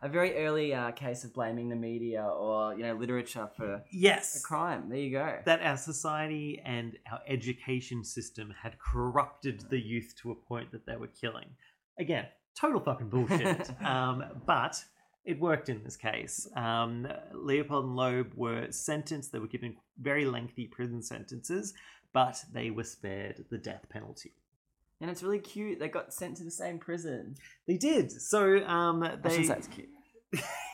a 0.02 0.08
very 0.08 0.38
early 0.46 0.74
uh, 0.74 0.92
case 0.92 1.24
of 1.26 1.34
blaming 1.34 1.68
the 1.70 1.76
media 1.76 2.24
or 2.24 2.74
you 2.74 2.84
know 2.84 2.94
literature 2.96 3.50
for 3.58 3.84
Yes. 3.92 4.40
a 4.40 4.44
crime. 4.44 4.88
There 4.90 4.98
you 4.98 5.12
go. 5.12 5.40
that 5.46 5.62
our 5.62 5.78
society 5.78 6.62
and 6.64 6.98
our 7.12 7.20
education 7.28 8.04
system 8.06 8.54
had 8.64 8.78
corrupted 8.80 9.66
the 9.70 9.80
youth 9.80 10.14
to 10.22 10.32
a 10.32 10.36
point 10.36 10.72
that 10.72 10.86
they 10.86 10.96
were 10.96 11.08
killing. 11.08 11.50
Again, 12.00 12.26
total 12.60 12.80
fucking 12.80 13.10
bullshit. 13.10 13.70
um, 13.86 14.24
but 14.46 14.82
it 15.26 15.40
worked 15.40 15.70
in 15.70 15.84
this 15.84 15.98
case. 15.98 16.48
Um, 16.56 17.08
Leopold 17.34 17.86
and 17.86 17.96
Loeb 17.96 18.32
were 18.36 18.72
sentenced, 18.72 19.32
they 19.32 19.40
were 19.40 19.48
given 19.48 19.76
very 20.00 20.26
lengthy 20.26 20.68
prison 20.68 21.04
sentences, 21.04 21.74
but 22.14 22.44
they 22.54 22.72
were 22.72 22.84
spared 22.86 23.46
the 23.52 23.58
death 23.58 23.86
penalty. 23.90 24.34
And 25.02 25.10
it's 25.10 25.24
really 25.24 25.40
cute. 25.40 25.80
They 25.80 25.90
got 25.90 26.14
sent 26.14 26.38
to 26.38 26.44
the 26.44 26.52
same 26.52 26.78
prison. 26.78 27.36
They 27.68 27.78
did. 27.78 28.12
So 28.12 28.64
um, 28.66 29.02
they 29.24 29.38
it's 29.38 29.68
cute. 29.68 29.90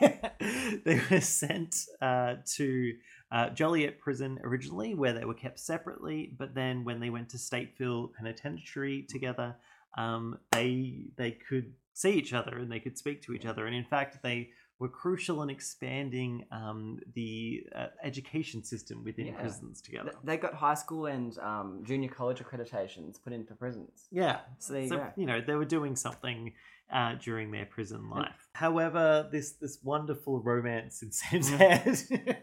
they 0.84 1.00
were 1.10 1.20
sent 1.20 1.74
uh, 2.00 2.34
to 2.56 2.92
uh, 3.32 3.50
Joliet 3.50 3.98
Prison 3.98 4.38
originally, 4.44 4.94
where 4.94 5.12
they 5.12 5.24
were 5.24 5.34
kept 5.34 5.58
separately. 5.58 6.32
But 6.38 6.54
then, 6.54 6.84
when 6.84 7.00
they 7.00 7.10
went 7.10 7.30
to 7.30 7.38
Stateville 7.38 8.12
Penitentiary 8.14 9.06
together, 9.08 9.56
um, 9.96 10.38
they 10.52 11.06
they 11.16 11.32
could 11.32 11.72
see 11.94 12.12
each 12.12 12.32
other 12.32 12.58
and 12.58 12.70
they 12.70 12.78
could 12.78 12.96
speak 12.96 13.22
to 13.22 13.32
each 13.32 13.46
other. 13.46 13.66
And 13.66 13.74
in 13.74 13.84
fact, 13.84 14.22
they 14.22 14.50
were 14.80 14.88
crucial 14.88 15.42
in 15.42 15.50
expanding 15.50 16.44
um, 16.52 17.00
the 17.14 17.64
uh, 17.74 17.86
education 18.02 18.62
system 18.62 19.02
within 19.04 19.26
Yeah. 19.26 19.40
prisons 19.40 19.80
together. 19.82 20.12
They 20.22 20.36
got 20.36 20.54
high 20.54 20.74
school 20.74 21.06
and 21.06 21.36
um, 21.38 21.82
junior 21.84 22.08
college 22.08 22.38
accreditations 22.38 23.20
put 23.22 23.32
in 23.32 23.44
for 23.44 23.54
prisons. 23.54 24.06
Yeah. 24.12 24.40
So 24.58 24.72
there 24.74 24.82
you 24.82 24.90
go. 24.90 25.06
you 25.16 25.26
know, 25.26 25.40
they 25.40 25.54
were 25.54 25.64
doing 25.64 25.96
something 25.96 26.52
uh, 26.92 27.16
during 27.20 27.50
their 27.50 27.66
prison 27.66 28.08
life. 28.08 28.48
However, 28.52 29.28
this 29.32 29.52
this 29.52 29.78
wonderful 29.82 30.40
romance 30.40 31.02
in 31.02 31.10
Sam's 31.12 31.50
head. 31.50 31.98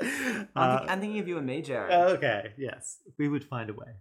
I'm, 0.00 0.48
Uh, 0.54 0.78
think- 0.78 0.90
I'm 0.90 1.00
thinking 1.00 1.18
of 1.20 1.28
you 1.28 1.38
and 1.38 1.46
me, 1.46 1.62
Jarryd. 1.62 1.90
okay, 2.16 2.52
yes, 2.56 2.98
we 3.18 3.28
would 3.28 3.44
find 3.44 3.68
a 3.70 3.72
way. 3.74 3.94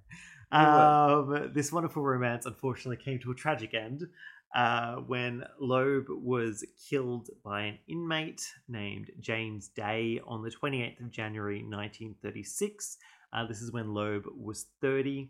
Um, 0.52 1.52
this 1.54 1.72
wonderful 1.72 2.04
romance 2.04 2.46
unfortunately 2.46 3.04
came 3.04 3.20
to 3.20 3.32
a 3.32 3.36
tragic 3.36 3.74
end 3.74 4.08
uh, 4.56 4.96
when 4.96 5.44
Loeb 5.60 6.06
was 6.10 6.66
killed 6.90 7.30
by 7.44 7.62
an 7.62 7.80
inmate 7.88 8.42
named 8.68 9.12
James 9.20 9.68
Day 9.70 10.20
on 10.26 10.42
the 10.42 10.50
28th 10.52 11.02
of 11.02 11.12
January 11.12 11.58
1936. 11.58 12.98
Uh, 13.34 13.46
this 13.46 13.62
is 13.62 13.72
when 13.72 13.94
Loeb 13.94 14.26
was 14.36 14.68
30. 14.82 15.30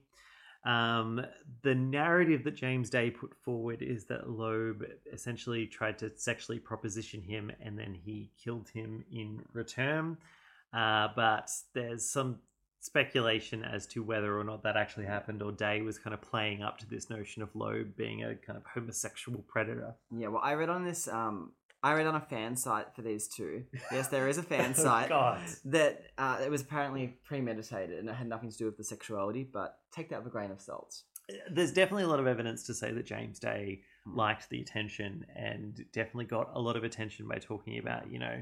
Um, 0.65 1.25
the 1.63 1.75
narrative 1.75 2.43
that 2.43 2.55
James 2.55 2.89
Day 2.89 3.09
put 3.09 3.33
forward 3.43 3.81
is 3.81 4.05
that 4.05 4.29
Loeb 4.29 4.83
essentially 5.11 5.65
tried 5.65 5.97
to 5.99 6.11
sexually 6.15 6.59
proposition 6.59 7.21
him 7.21 7.51
and 7.61 7.77
then 7.77 7.95
he 7.95 8.31
killed 8.43 8.69
him 8.69 9.03
in 9.11 9.41
return. 9.53 10.17
Uh, 10.73 11.07
but 11.15 11.49
there's 11.73 12.09
some 12.09 12.39
speculation 12.87 13.63
as 13.63 13.85
to 13.87 14.01
whether 14.01 14.39
or 14.39 14.43
not 14.43 14.63
that 14.63 14.75
actually 14.75 15.05
happened 15.05 15.41
or 15.43 15.51
Day 15.51 15.81
was 15.81 15.99
kind 15.99 16.13
of 16.13 16.21
playing 16.21 16.63
up 16.63 16.79
to 16.79 16.89
this 16.89 17.09
notion 17.09 17.43
of 17.43 17.49
Loeb 17.55 17.95
being 17.95 18.23
a 18.23 18.33
kind 18.35 18.57
of 18.57 18.63
homosexual 18.73 19.43
predator. 19.47 19.93
Yeah, 20.11 20.29
well, 20.29 20.41
I 20.43 20.53
read 20.53 20.69
on 20.69 20.83
this. 20.83 21.07
Um, 21.07 21.51
I 21.83 21.93
read 21.93 22.07
on 22.07 22.15
a 22.15 22.21
fan 22.21 22.55
site 22.55 22.87
for 22.95 23.03
these 23.03 23.27
two. 23.27 23.63
Yes, 23.91 24.07
there 24.07 24.27
is 24.27 24.37
a 24.39 24.43
fan 24.53 24.73
Oh, 24.77 24.81
site 24.81 25.09
God. 25.09 25.41
that 25.65 26.07
uh, 26.17 26.39
it 26.43 26.49
was 26.49 26.61
apparently 26.61 27.13
premeditated 27.23 27.99
and 27.99 28.09
it 28.09 28.15
had 28.15 28.27
nothing 28.27 28.49
to 28.49 28.57
do 28.57 28.65
with 28.65 28.77
the 28.77 28.83
sexuality. 28.83 29.43
But 29.51 29.77
take 29.95 30.09
that 30.09 30.19
with 30.23 30.27
a 30.27 30.31
grain 30.31 30.49
of 30.49 30.59
salt. 30.59 31.01
There's 31.51 31.73
definitely 31.73 32.03
a 32.03 32.07
lot 32.07 32.19
of 32.19 32.25
evidence 32.27 32.63
to 32.67 32.73
say 32.73 32.91
that 32.93 33.05
James 33.05 33.37
Day 33.37 33.81
liked 34.05 34.49
the 34.49 34.61
attention 34.61 35.25
and 35.35 35.85
definitely 35.93 36.25
got 36.25 36.49
a 36.55 36.59
lot 36.59 36.77
of 36.77 36.83
attention 36.85 37.27
by 37.27 37.35
talking 37.37 37.77
about, 37.77 38.09
you 38.09 38.17
know, 38.19 38.41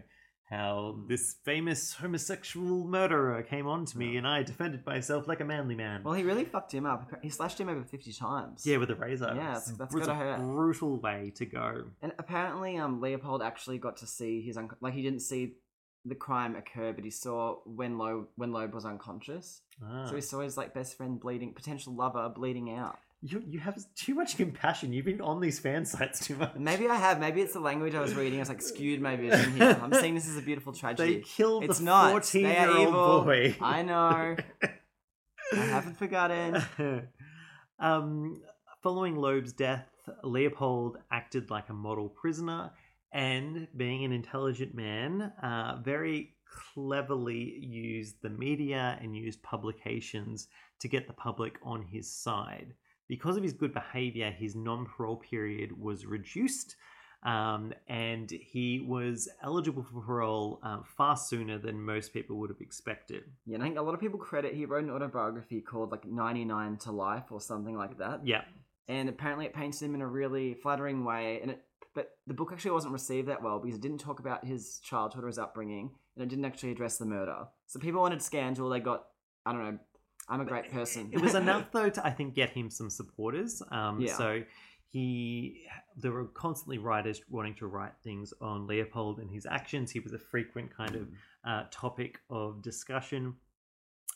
how 0.49 0.99
this 1.07 1.35
famous 1.43 1.93
homosexual 1.93 2.85
murderer 2.85 3.41
came 3.43 3.65
on 3.67 3.85
to 3.85 3.97
me 3.97 4.15
and 4.17 4.27
I 4.27 4.43
defended 4.43 4.85
myself 4.85 5.27
like 5.27 5.39
a 5.39 5.45
manly 5.45 5.75
man. 5.75 6.03
Well, 6.03 6.13
he 6.13 6.23
really 6.23 6.45
fucked 6.45 6.71
him 6.73 6.85
up. 6.85 7.11
He 7.23 7.29
slashed 7.29 7.59
him 7.59 7.67
over 7.69 7.83
fifty 7.83 8.13
times. 8.13 8.65
yeah, 8.65 8.77
with 8.77 8.91
a 8.91 8.95
razor. 8.95 9.33
Yeah, 9.35 9.35
that's- 9.53 9.71
that's 9.77 9.93
It 9.93 9.97
was 9.97 10.07
gotta 10.07 10.19
a 10.19 10.23
hurt. 10.37 10.39
brutal 10.41 10.99
way 10.99 11.31
to 11.35 11.45
go. 11.45 11.85
And 12.01 12.13
apparently, 12.19 12.77
um, 12.77 13.01
Leopold 13.01 13.41
actually 13.41 13.79
got 13.79 13.97
to 13.97 14.07
see 14.07 14.41
his 14.41 14.55
un- 14.57 14.69
like 14.81 14.93
he 14.93 15.01
didn't 15.01 15.21
see 15.21 15.55
the 16.07 16.13
crime 16.15 16.55
occur, 16.55 16.93
but 16.93 17.03
he 17.03 17.09
saw 17.09 17.55
when 17.65 17.97
Loeb 17.97 18.27
when 18.35 18.51
Loeb 18.51 18.73
was 18.75 18.85
unconscious. 18.85 19.61
Ah. 19.83 20.05
So 20.05 20.13
he 20.15 20.21
saw 20.21 20.41
his 20.41 20.55
like 20.57 20.73
best 20.75 20.95
friend 20.95 21.19
bleeding, 21.19 21.53
potential 21.53 21.95
lover 21.95 22.29
bleeding 22.29 22.69
out. 22.71 22.99
You, 23.27 23.43
you 23.47 23.59
have 23.59 23.83
too 23.95 24.13
much 24.13 24.37
compassion. 24.37 24.93
You've 24.93 25.05
been 25.05 25.19
on 25.19 25.41
these 25.41 25.57
fan 25.57 25.83
sites 25.85 26.27
too 26.27 26.35
much. 26.35 26.53
Maybe 26.55 26.87
I 26.87 26.95
have. 26.95 27.19
Maybe 27.19 27.41
it's 27.41 27.53
the 27.53 27.59
language 27.59 27.95
I 27.95 28.01
was 28.01 28.13
reading. 28.13 28.39
It's 28.39 28.49
like 28.49 28.61
skewed 28.61 29.01
my 29.01 29.15
vision 29.15 29.53
here. 29.53 29.79
I'm 29.81 29.91
seeing 29.93 30.13
this 30.13 30.29
as 30.29 30.37
a 30.37 30.43
beautiful 30.43 30.73
tragedy. 30.73 31.15
They 31.15 31.21
killed 31.21 31.63
it's 31.63 31.79
the 31.79 31.85
not. 31.85 32.11
14 32.11 32.43
They 32.43 32.49
year 32.51 32.69
old 32.69 33.25
boy. 33.25 33.57
I 33.59 33.81
know. 33.81 34.35
I 35.53 35.55
haven't 35.55 35.97
forgotten. 35.97 36.61
um, 37.79 38.43
following 38.83 39.15
Loeb's 39.15 39.53
death, 39.53 39.87
Leopold 40.23 40.97
acted 41.11 41.49
like 41.49 41.69
a 41.69 41.73
model 41.73 42.09
prisoner 42.09 42.73
and, 43.11 43.67
being 43.75 44.05
an 44.05 44.11
intelligent 44.11 44.75
man, 44.75 45.33
uh, 45.41 45.77
very 45.83 46.35
cleverly 46.73 47.57
used 47.59 48.21
the 48.21 48.29
media 48.29 48.99
and 49.01 49.15
used 49.15 49.41
publications 49.41 50.47
to 50.79 50.87
get 50.87 51.07
the 51.07 51.13
public 51.13 51.57
on 51.63 51.81
his 51.81 52.11
side. 52.11 52.75
Because 53.07 53.37
of 53.37 53.43
his 53.43 53.53
good 53.53 53.73
behavior, 53.73 54.31
his 54.31 54.55
non 54.55 54.85
parole 54.85 55.17
period 55.17 55.79
was 55.79 56.05
reduced. 56.05 56.75
Um, 57.23 57.73
and 57.87 58.29
he 58.29 58.79
was 58.79 59.27
eligible 59.41 59.81
for 59.81 59.99
parole 59.99 60.59
uh, 60.61 60.81
far 60.83 61.17
sooner 61.17 61.57
than 61.57 61.81
most 61.81 62.13
people 62.13 62.37
would 62.37 62.51
have 62.51 62.61
expected. 62.61 63.23
Yeah, 63.47 63.55
and 63.55 63.63
I 63.63 63.65
think 63.65 63.79
a 63.79 63.81
lot 63.81 63.95
of 63.95 63.99
people 63.99 64.19
credit 64.19 64.53
he 64.53 64.65
wrote 64.65 64.83
an 64.83 64.91
autobiography 64.91 65.59
called 65.59 65.91
like 65.91 66.05
99 66.05 66.77
to 66.77 66.91
Life 66.91 67.31
or 67.31 67.41
something 67.41 67.75
like 67.75 67.97
that. 67.97 68.21
Yeah. 68.25 68.43
And 68.87 69.09
apparently 69.09 69.47
it 69.47 69.55
paints 69.55 69.81
him 69.81 69.95
in 69.95 70.01
a 70.01 70.07
really 70.07 70.53
flattering 70.53 71.03
way. 71.03 71.39
And 71.41 71.49
it, 71.49 71.63
but 71.95 72.11
the 72.27 72.35
book 72.35 72.51
actually 72.51 72.71
wasn't 72.71 72.93
received 72.93 73.27
that 73.29 73.41
well 73.41 73.57
because 73.57 73.77
it 73.77 73.81
didn't 73.81 73.99
talk 73.99 74.19
about 74.19 74.45
his 74.45 74.79
childhood 74.83 75.23
or 75.23 75.27
his 75.27 75.39
upbringing, 75.39 75.89
and 76.15 76.23
it 76.23 76.29
didn't 76.29 76.45
actually 76.45 76.71
address 76.71 76.97
the 76.97 77.05
murder. 77.05 77.47
So 77.65 77.79
people 77.79 78.01
wanted 78.01 78.21
scandal. 78.21 78.69
They 78.69 78.81
got, 78.81 79.05
I 79.45 79.53
don't 79.53 79.63
know, 79.63 79.79
I'm 80.27 80.41
a 80.41 80.45
great 80.45 80.71
person. 80.71 81.09
it 81.11 81.21
was 81.21 81.35
enough 81.35 81.71
though 81.73 81.89
to 81.89 82.05
I 82.05 82.11
think 82.11 82.33
get 82.33 82.49
him 82.49 82.69
some 82.69 82.89
supporters. 82.89 83.61
Um, 83.71 83.99
Yeah. 84.01 84.17
So 84.17 84.43
he 84.91 85.65
there 85.97 86.11
were 86.11 86.25
constantly 86.25 86.77
writers 86.77 87.21
wanting 87.29 87.55
to 87.55 87.67
write 87.67 87.93
things 88.03 88.33
on 88.41 88.67
Leopold 88.67 89.19
and 89.19 89.29
his 89.29 89.45
actions. 89.45 89.91
He 89.91 89.99
was 89.99 90.13
a 90.13 90.19
frequent 90.19 90.75
kind 90.75 90.95
of 90.95 91.07
uh, 91.45 91.63
topic 91.71 92.19
of 92.29 92.61
discussion. 92.61 93.35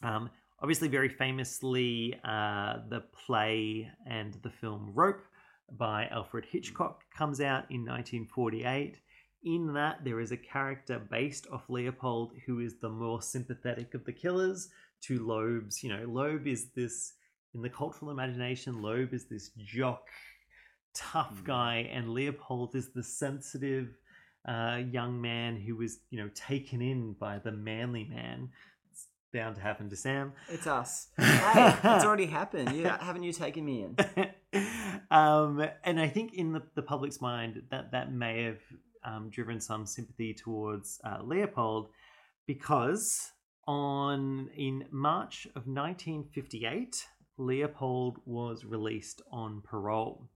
Um, 0.01 0.29
obviously, 0.61 0.87
very 0.87 1.09
famously, 1.09 2.19
uh, 2.23 2.77
the 2.89 3.01
play 3.25 3.89
and 4.05 4.33
the 4.41 4.49
film 4.49 4.91
Rope 4.93 5.21
by 5.77 6.07
Alfred 6.07 6.45
Hitchcock 6.45 7.03
comes 7.15 7.41
out 7.41 7.65
in 7.69 7.81
1948. 7.85 8.99
In 9.43 9.73
that, 9.73 10.03
there 10.03 10.19
is 10.19 10.31
a 10.31 10.37
character 10.37 10.99
based 10.99 11.47
off 11.51 11.69
Leopold 11.69 12.33
who 12.45 12.59
is 12.59 12.75
the 12.75 12.89
more 12.89 13.21
sympathetic 13.21 13.93
of 13.93 14.03
the 14.03 14.11
killers 14.11 14.69
to 15.01 15.25
Loeb's. 15.25 15.81
You 15.81 15.95
know, 15.95 16.05
Loeb 16.05 16.45
is 16.45 16.71
this, 16.75 17.13
in 17.53 17.61
the 17.61 17.69
cultural 17.69 18.11
imagination, 18.11 18.81
Loeb 18.81 19.13
is 19.13 19.25
this 19.25 19.51
jock, 19.57 20.07
tough 20.93 21.41
guy, 21.45 21.89
and 21.91 22.09
Leopold 22.09 22.75
is 22.75 22.89
the 22.89 23.03
sensitive, 23.03 23.95
uh, 24.47 24.81
young 24.91 25.19
man 25.21 25.57
who 25.57 25.75
was, 25.75 25.99
you 26.09 26.19
know, 26.19 26.29
taken 26.33 26.81
in 26.81 27.13
by 27.13 27.39
the 27.39 27.51
manly 27.51 28.05
man. 28.05 28.49
It's 28.91 29.07
bound 29.33 29.55
to 29.55 29.61
happen 29.61 29.89
to 29.89 29.95
Sam. 29.95 30.33
It's 30.49 30.67
us. 30.67 31.07
Hey, 31.17 31.75
it's 31.83 32.05
already 32.05 32.25
happened. 32.27 32.75
You 32.75 32.85
haven't 32.85 33.23
you 33.23 33.33
taken 33.33 33.65
me 33.65 33.85
in? 33.85 34.29
um, 35.11 35.63
and 35.83 35.99
I 35.99 36.07
think 36.07 36.33
in 36.33 36.53
the, 36.53 36.63
the 36.75 36.81
public's 36.81 37.21
mind 37.21 37.63
that 37.71 37.91
that 37.91 38.11
may 38.11 38.43
have 38.43 38.59
um, 39.03 39.29
driven 39.29 39.59
some 39.59 39.85
sympathy 39.85 40.33
towards 40.33 40.99
uh, 41.03 41.19
Leopold 41.23 41.89
because 42.45 43.31
on 43.67 44.49
in 44.55 44.85
March 44.89 45.45
of 45.55 45.67
1958, 45.67 47.05
Leopold 47.37 48.17
was 48.25 48.65
released 48.65 49.21
on 49.31 49.61
parole, 49.61 50.27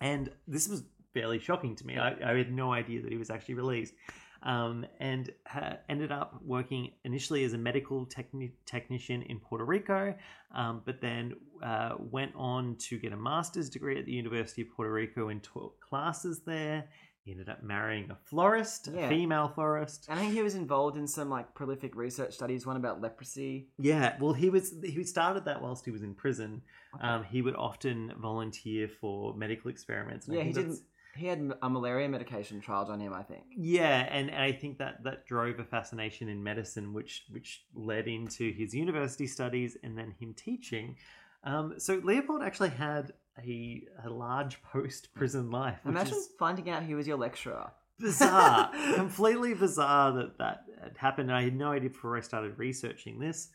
and 0.00 0.30
this 0.46 0.68
was 0.68 0.84
fairly 1.12 1.40
shocking 1.40 1.74
to 1.74 1.86
me. 1.86 1.98
I, 1.98 2.14
I 2.24 2.36
had 2.36 2.52
no 2.52 2.72
idea 2.72 3.02
that 3.02 3.10
he 3.10 3.18
was 3.18 3.30
actually 3.30 3.54
released. 3.54 3.94
Um, 4.42 4.86
and 5.00 5.32
ha- 5.46 5.78
ended 5.88 6.12
up 6.12 6.38
working 6.44 6.92
initially 7.04 7.42
as 7.42 7.54
a 7.54 7.58
medical 7.58 8.06
techni- 8.06 8.52
technician 8.64 9.22
in 9.22 9.40
Puerto 9.40 9.64
Rico, 9.64 10.14
um, 10.54 10.82
but 10.84 11.00
then 11.00 11.34
uh, 11.64 11.94
went 11.98 12.32
on 12.36 12.76
to 12.76 12.98
get 12.98 13.12
a 13.12 13.16
master's 13.16 13.68
degree 13.68 13.98
at 13.98 14.04
the 14.04 14.12
University 14.12 14.62
of 14.62 14.68
Puerto 14.70 14.92
Rico 14.92 15.30
and 15.30 15.42
taught 15.42 15.80
classes 15.80 16.42
there. 16.46 16.84
He 17.26 17.32
ended 17.32 17.48
up 17.48 17.60
marrying 17.64 18.08
a 18.08 18.14
florist, 18.14 18.88
Yeah. 18.94 19.06
a 19.06 19.08
female 19.08 19.48
florist. 19.48 20.06
I 20.08 20.14
think 20.14 20.32
he 20.32 20.42
was 20.42 20.54
involved 20.54 20.96
in 20.96 21.08
some 21.08 21.28
like 21.28 21.54
prolific 21.54 21.96
research 21.96 22.32
studies, 22.34 22.64
one 22.64 22.76
about 22.76 23.00
leprosy. 23.00 23.66
Yeah, 23.78 24.16
well, 24.20 24.32
he 24.32 24.48
was 24.48 24.72
he 24.84 25.02
started 25.02 25.44
that 25.46 25.60
whilst 25.60 25.84
he 25.84 25.90
was 25.90 26.04
in 26.04 26.14
prison. 26.14 26.62
Um, 27.00 27.24
he 27.24 27.42
would 27.42 27.56
often 27.56 28.12
volunteer 28.16 28.86
for 28.86 29.34
medical 29.34 29.72
experiments. 29.72 30.28
and 30.28 30.36
I 30.36 30.38
Yeah, 30.38 30.44
he 30.44 30.52
think 30.52 30.66
did. 30.68 30.72
that's- 30.76 30.86
He 31.16 31.26
had 31.26 31.50
a 31.62 31.68
malaria 31.68 32.08
medication 32.08 32.60
trialed 32.60 32.90
on 32.90 33.00
him, 33.00 33.12
I 33.12 33.22
think. 33.24 33.44
Yeah, 33.56 34.06
and, 34.08 34.30
and 34.30 34.40
I 34.40 34.52
think 34.52 34.78
that 34.78 35.02
that 35.02 35.26
drove 35.26 35.58
a 35.58 35.64
fascination 35.64 36.28
in 36.28 36.44
medicine, 36.44 36.92
which 36.92 37.24
which 37.30 37.64
led 37.74 38.06
into 38.06 38.52
his 38.52 38.72
university 38.72 39.26
studies 39.26 39.76
and 39.82 39.98
then 39.98 40.12
him 40.20 40.32
teaching. 40.34 40.94
Um, 41.42 41.74
so 41.78 41.96
Leopold 42.04 42.42
actually 42.44 42.68
had 42.70 43.12
a, 43.42 43.82
a 44.04 44.10
large 44.10 44.62
post 44.72 45.12
prison 45.14 45.50
life, 45.50 45.78
which 45.82 45.92
Imagine 45.92 46.14
is 46.16 46.28
finding 46.38 46.70
out 46.70 46.82
he 46.82 46.94
was 46.94 47.06
your 47.06 47.16
lecturer. 47.18 47.70
bizarre, 47.98 48.70
completely 48.94 49.54
bizarre 49.54 50.12
that 50.12 50.38
that 50.38 50.64
had 50.82 50.96
happened. 50.96 51.32
I 51.32 51.42
had 51.42 51.56
no 51.56 51.72
idea 51.72 51.90
before 51.90 52.16
I 52.16 52.20
started 52.20 52.58
researching 52.58 53.18
this. 53.18 53.48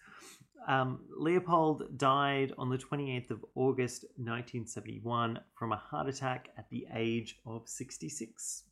Um, 0.68 1.00
Leopold 1.18 1.98
died 1.98 2.54
on 2.58 2.70
the 2.70 2.78
28th 2.78 3.32
of 3.32 3.44
August 3.56 4.04
1971 4.18 5.40
from 5.56 5.72
a 5.72 5.78
heart 5.78 6.08
attack 6.08 6.50
at 6.58 6.70
the 6.70 6.86
age 6.94 7.40
of 7.48 7.68
66. 7.68 8.64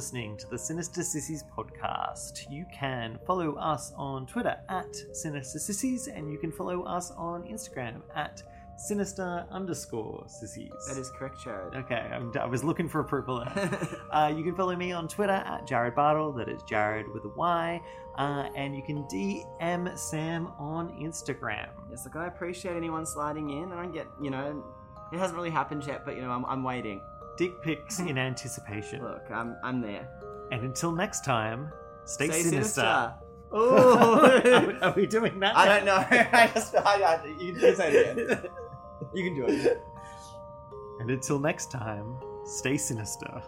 Listening 0.00 0.38
to 0.38 0.48
the 0.48 0.56
Sinister 0.56 1.02
Sissies 1.02 1.44
podcast. 1.54 2.50
You 2.50 2.64
can 2.72 3.18
follow 3.26 3.56
us 3.56 3.92
on 3.98 4.26
Twitter 4.26 4.56
at 4.70 4.96
Sinister 5.12 5.58
Sissies, 5.58 6.08
and 6.08 6.32
you 6.32 6.38
can 6.38 6.50
follow 6.50 6.84
us 6.84 7.10
on 7.18 7.42
Instagram 7.42 8.00
at 8.14 8.42
Sinister 8.78 9.44
underscore 9.50 10.24
Sissies. 10.26 10.72
That 10.88 10.96
is 10.96 11.10
correct, 11.10 11.36
Jarryd. 11.44 11.76
Okay, 11.84 11.96
I'm, 11.96 12.32
I 12.40 12.46
was 12.46 12.64
looking 12.64 12.88
for 12.88 13.00
approval 13.00 13.44
there. 13.44 13.78
uh, 14.10 14.32
you 14.34 14.42
can 14.42 14.56
follow 14.56 14.74
me 14.74 14.90
on 14.90 15.06
Twitter 15.06 15.34
at 15.34 15.66
Jarryd 15.66 15.94
Bartle, 15.94 16.32
that 16.32 16.48
is 16.48 16.62
Jarryd 16.62 17.12
with 17.12 17.26
a 17.26 17.32
Y, 17.36 17.82
uh, 18.16 18.48
and 18.56 18.74
you 18.74 18.82
can 18.82 19.02
DM 19.04 19.98
Sam 19.98 20.50
on 20.58 20.98
Instagram. 20.98 21.68
Yes, 21.90 22.06
look, 22.06 22.16
I 22.16 22.26
appreciate 22.26 22.74
anyone 22.74 23.04
sliding 23.04 23.50
in. 23.50 23.70
I 23.70 23.76
don't 23.76 23.92
get, 23.92 24.06
you 24.18 24.30
know, 24.30 24.64
it 25.12 25.18
hasn't 25.18 25.36
really 25.36 25.50
happened 25.50 25.84
yet, 25.84 26.06
but 26.06 26.16
you 26.16 26.22
know, 26.22 26.30
I'm, 26.30 26.46
I'm 26.46 26.62
waiting. 26.62 27.02
Dick 27.40 27.62
pics 27.62 28.00
in 28.00 28.18
anticipation. 28.30 29.02
Look, 29.02 29.22
I'm, 29.32 29.56
I'm 29.64 29.80
there. 29.80 30.06
And 30.52 30.62
until 30.62 30.92
next 30.92 31.24
time, 31.24 31.72
stay, 32.04 32.26
Stay 32.26 32.42
sinister. 32.42 32.82
sinister. 32.82 33.14
Oh, 33.50 34.42
are, 34.44 34.66
we, 34.66 34.74
are 34.80 34.92
we 34.94 35.06
doing 35.06 35.40
that? 35.40 35.56
I 35.56 35.66
don't 35.66 35.86
know. 35.86 36.04
I 36.10 36.50
just, 36.52 36.76
I, 36.76 37.02
I, 37.02 37.26
you 37.40 37.54
can 37.54 37.74
say 37.74 37.92
it 37.94 38.18
again. 38.18 38.42
You 39.14 39.24
can 39.24 39.34
do 39.34 39.46
it. 39.46 39.82
And 41.00 41.10
until 41.10 41.38
next 41.38 41.70
time, 41.70 42.14
stay 42.44 42.76
sinister. 42.76 43.42